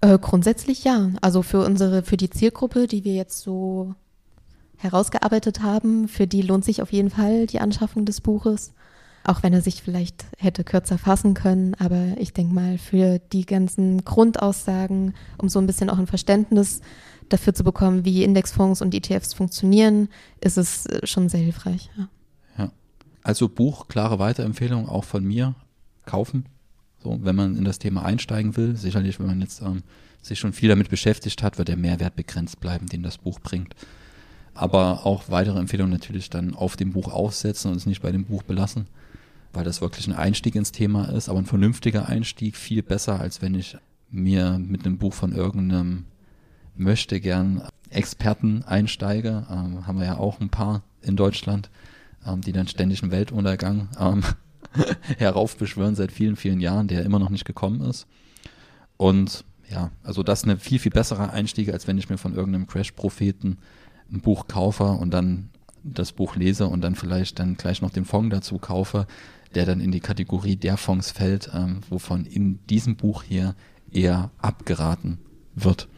Äh, 0.00 0.18
grundsätzlich 0.18 0.84
ja. 0.84 1.10
Also 1.20 1.42
für 1.42 1.64
unsere, 1.64 2.02
für 2.02 2.16
die 2.16 2.30
Zielgruppe, 2.30 2.86
die 2.86 3.04
wir 3.04 3.14
jetzt 3.14 3.40
so 3.40 3.94
herausgearbeitet 4.76 5.62
haben, 5.62 6.08
für 6.08 6.26
die 6.26 6.42
lohnt 6.42 6.64
sich 6.64 6.82
auf 6.82 6.92
jeden 6.92 7.10
Fall 7.10 7.46
die 7.46 7.60
Anschaffung 7.60 8.04
des 8.04 8.20
Buches. 8.20 8.72
Auch 9.24 9.42
wenn 9.42 9.52
er 9.52 9.60
sich 9.60 9.82
vielleicht 9.82 10.24
hätte 10.38 10.64
kürzer 10.64 10.96
fassen 10.96 11.34
können, 11.34 11.74
aber 11.74 12.14
ich 12.18 12.32
denke 12.32 12.54
mal, 12.54 12.78
für 12.78 13.18
die 13.18 13.44
ganzen 13.44 14.04
Grundaussagen, 14.04 15.14
um 15.36 15.48
so 15.48 15.58
ein 15.58 15.66
bisschen 15.66 15.90
auch 15.90 15.98
ein 15.98 16.06
Verständnis 16.06 16.80
dafür 17.28 17.52
zu 17.52 17.64
bekommen, 17.64 18.04
wie 18.04 18.24
Indexfonds 18.24 18.80
und 18.80 18.94
ETFs 18.94 19.34
funktionieren, 19.34 20.08
ist 20.40 20.56
es 20.56 20.86
äh, 20.86 21.06
schon 21.06 21.28
sehr 21.28 21.40
hilfreich. 21.40 21.90
Ja. 21.98 22.08
Also 23.28 23.50
Buch, 23.50 23.88
klare 23.88 24.18
Weiterempfehlung 24.18 24.88
auch 24.88 25.04
von 25.04 25.22
mir, 25.22 25.54
kaufen. 26.06 26.46
So, 27.02 27.18
wenn 27.22 27.36
man 27.36 27.56
in 27.56 27.64
das 27.64 27.78
Thema 27.78 28.04
einsteigen 28.04 28.56
will, 28.56 28.76
sicherlich, 28.76 29.18
wenn 29.18 29.26
man 29.26 29.40
jetzt 29.40 29.62
ähm, 29.62 29.82
sich 30.20 30.38
schon 30.38 30.52
viel 30.52 30.68
damit 30.68 30.90
beschäftigt 30.90 31.42
hat, 31.42 31.58
wird 31.58 31.68
der 31.68 31.76
Mehrwert 31.76 32.16
begrenzt 32.16 32.60
bleiben, 32.60 32.86
den 32.86 33.02
das 33.02 33.18
Buch 33.18 33.40
bringt. 33.40 33.74
Aber 34.54 35.06
auch 35.06 35.24
weitere 35.28 35.58
Empfehlungen 35.58 35.92
natürlich 35.92 36.30
dann 36.30 36.54
auf 36.54 36.76
dem 36.76 36.92
Buch 36.92 37.12
aufsetzen 37.12 37.70
und 37.70 37.76
es 37.76 37.86
nicht 37.86 38.02
bei 38.02 38.10
dem 38.10 38.24
Buch 38.24 38.42
belassen, 38.42 38.88
weil 39.52 39.64
das 39.64 39.80
wirklich 39.80 40.08
ein 40.08 40.14
Einstieg 40.14 40.56
ins 40.56 40.72
Thema 40.72 41.04
ist, 41.04 41.28
aber 41.28 41.38
ein 41.38 41.46
vernünftiger 41.46 42.08
Einstieg, 42.08 42.56
viel 42.56 42.82
besser, 42.82 43.20
als 43.20 43.40
wenn 43.40 43.54
ich 43.54 43.76
mir 44.10 44.58
mit 44.58 44.84
einem 44.84 44.98
Buch 44.98 45.14
von 45.14 45.32
irgendeinem 45.32 46.06
möchte 46.74 47.20
gern 47.20 47.62
Experten 47.90 48.62
einsteige. 48.64 49.46
Ähm, 49.50 49.86
haben 49.86 49.98
wir 49.98 50.06
ja 50.06 50.16
auch 50.16 50.40
ein 50.40 50.50
paar 50.50 50.82
in 51.02 51.16
Deutschland, 51.16 51.70
ähm, 52.26 52.40
die 52.40 52.52
dann 52.52 52.68
ständig 52.68 53.02
einen 53.02 53.12
Weltuntergang 53.12 53.88
ähm, 53.98 54.22
heraufbeschwören 55.18 55.94
seit 55.94 56.12
vielen, 56.12 56.36
vielen 56.36 56.60
Jahren, 56.60 56.88
der 56.88 57.04
immer 57.04 57.18
noch 57.18 57.30
nicht 57.30 57.44
gekommen 57.44 57.80
ist. 57.82 58.06
Und 58.96 59.44
ja, 59.70 59.90
also 60.02 60.22
das 60.22 60.40
ist 60.40 60.44
eine 60.44 60.56
viel, 60.56 60.78
viel 60.78 60.92
bessere 60.92 61.30
Einstieg, 61.30 61.72
als 61.72 61.86
wenn 61.86 61.98
ich 61.98 62.08
mir 62.08 62.18
von 62.18 62.34
irgendeinem 62.34 62.66
Crash-Propheten 62.66 63.58
ein 64.10 64.20
Buch 64.20 64.48
kaufe 64.48 64.84
und 64.84 65.12
dann 65.12 65.50
das 65.82 66.12
Buch 66.12 66.36
lese 66.36 66.66
und 66.66 66.80
dann 66.80 66.94
vielleicht 66.94 67.38
dann 67.38 67.56
gleich 67.56 67.82
noch 67.82 67.90
den 67.90 68.04
Fonds 68.04 68.34
dazu 68.34 68.58
kaufe, 68.58 69.06
der 69.54 69.66
dann 69.66 69.80
in 69.80 69.92
die 69.92 70.00
Kategorie 70.00 70.56
der 70.56 70.76
Fonds 70.76 71.10
fällt, 71.10 71.50
ähm, 71.54 71.80
wovon 71.88 72.24
in 72.24 72.64
diesem 72.66 72.96
Buch 72.96 73.22
hier 73.22 73.54
eher 73.90 74.30
abgeraten 74.38 75.18
wird. 75.54 75.88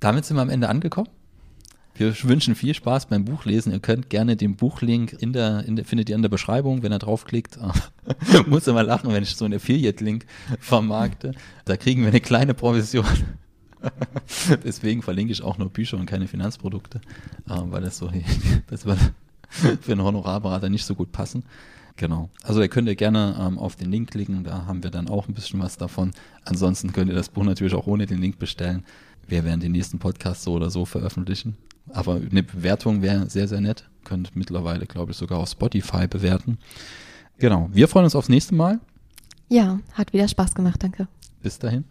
Damit 0.00 0.24
sind 0.24 0.36
wir 0.36 0.42
am 0.42 0.50
Ende 0.50 0.68
angekommen. 0.68 1.08
Wir 1.98 2.14
wünschen 2.22 2.54
viel 2.54 2.74
Spaß 2.74 3.06
beim 3.06 3.24
Buchlesen. 3.24 3.72
Ihr 3.72 3.80
könnt 3.80 4.08
gerne 4.08 4.36
den 4.36 4.54
Buchlink 4.54 5.14
in 5.14 5.32
der, 5.32 5.64
in 5.64 5.74
der 5.74 5.84
findet 5.84 6.08
ihr 6.08 6.14
in 6.14 6.22
der 6.22 6.28
Beschreibung, 6.28 6.84
wenn 6.84 6.92
ihr 6.92 7.00
draufklickt. 7.00 7.58
Muss 8.46 8.68
immer 8.68 8.84
lachen, 8.84 9.12
wenn 9.12 9.24
ich 9.24 9.34
so 9.34 9.44
einen 9.44 9.54
Affiliate-Link 9.54 10.24
vermarkte. 10.60 11.32
Da 11.64 11.76
kriegen 11.76 12.02
wir 12.02 12.08
eine 12.08 12.20
kleine 12.20 12.54
Provision. 12.54 13.04
Deswegen 14.64 15.02
verlinke 15.02 15.32
ich 15.32 15.42
auch 15.42 15.58
nur 15.58 15.70
Bücher 15.70 15.96
und 15.96 16.06
keine 16.06 16.28
Finanzprodukte, 16.28 17.00
äh, 17.48 17.54
weil 17.64 17.82
das 17.82 17.98
so 17.98 18.08
das 18.68 18.86
wird 18.86 18.98
für 19.80 19.92
einen 19.92 20.02
Honorarberater 20.02 20.68
nicht 20.68 20.84
so 20.84 20.94
gut 20.94 21.10
passen. 21.10 21.42
Genau. 21.96 22.30
Also 22.44 22.62
ihr 22.62 22.68
könnt 22.68 22.86
ihr 22.86 22.94
gerne 22.94 23.36
ähm, 23.40 23.58
auf 23.58 23.74
den 23.74 23.90
Link 23.90 24.12
klicken, 24.12 24.44
da 24.44 24.66
haben 24.66 24.84
wir 24.84 24.90
dann 24.90 25.08
auch 25.08 25.26
ein 25.26 25.34
bisschen 25.34 25.58
was 25.58 25.78
davon. 25.78 26.12
Ansonsten 26.44 26.92
könnt 26.92 27.10
ihr 27.10 27.16
das 27.16 27.28
Buch 27.28 27.42
natürlich 27.42 27.74
auch 27.74 27.88
ohne 27.88 28.06
den 28.06 28.20
Link 28.20 28.38
bestellen. 28.38 28.84
Wir 29.26 29.44
werden 29.44 29.58
den 29.58 29.72
nächsten 29.72 29.98
Podcast 29.98 30.42
so 30.42 30.52
oder 30.52 30.70
so 30.70 30.84
veröffentlichen. 30.84 31.56
Aber 31.92 32.16
eine 32.16 32.42
Bewertung 32.42 33.02
wäre 33.02 33.28
sehr, 33.30 33.48
sehr 33.48 33.60
nett. 33.60 33.88
Könnt 34.04 34.34
mittlerweile, 34.36 34.86
glaube 34.86 35.12
ich, 35.12 35.18
sogar 35.18 35.38
auf 35.38 35.48
Spotify 35.50 36.06
bewerten. 36.06 36.58
Genau. 37.38 37.68
Wir 37.72 37.88
freuen 37.88 38.04
uns 38.04 38.14
aufs 38.16 38.28
nächste 38.28 38.54
Mal. 38.54 38.80
ja, 39.48 39.80
hat 39.92 40.12
wieder 40.12 40.28
Spaß 40.28 40.54
gemacht, 40.54 40.82
danke. 40.82 41.08
Bis 41.42 41.58
dahin. 41.58 41.84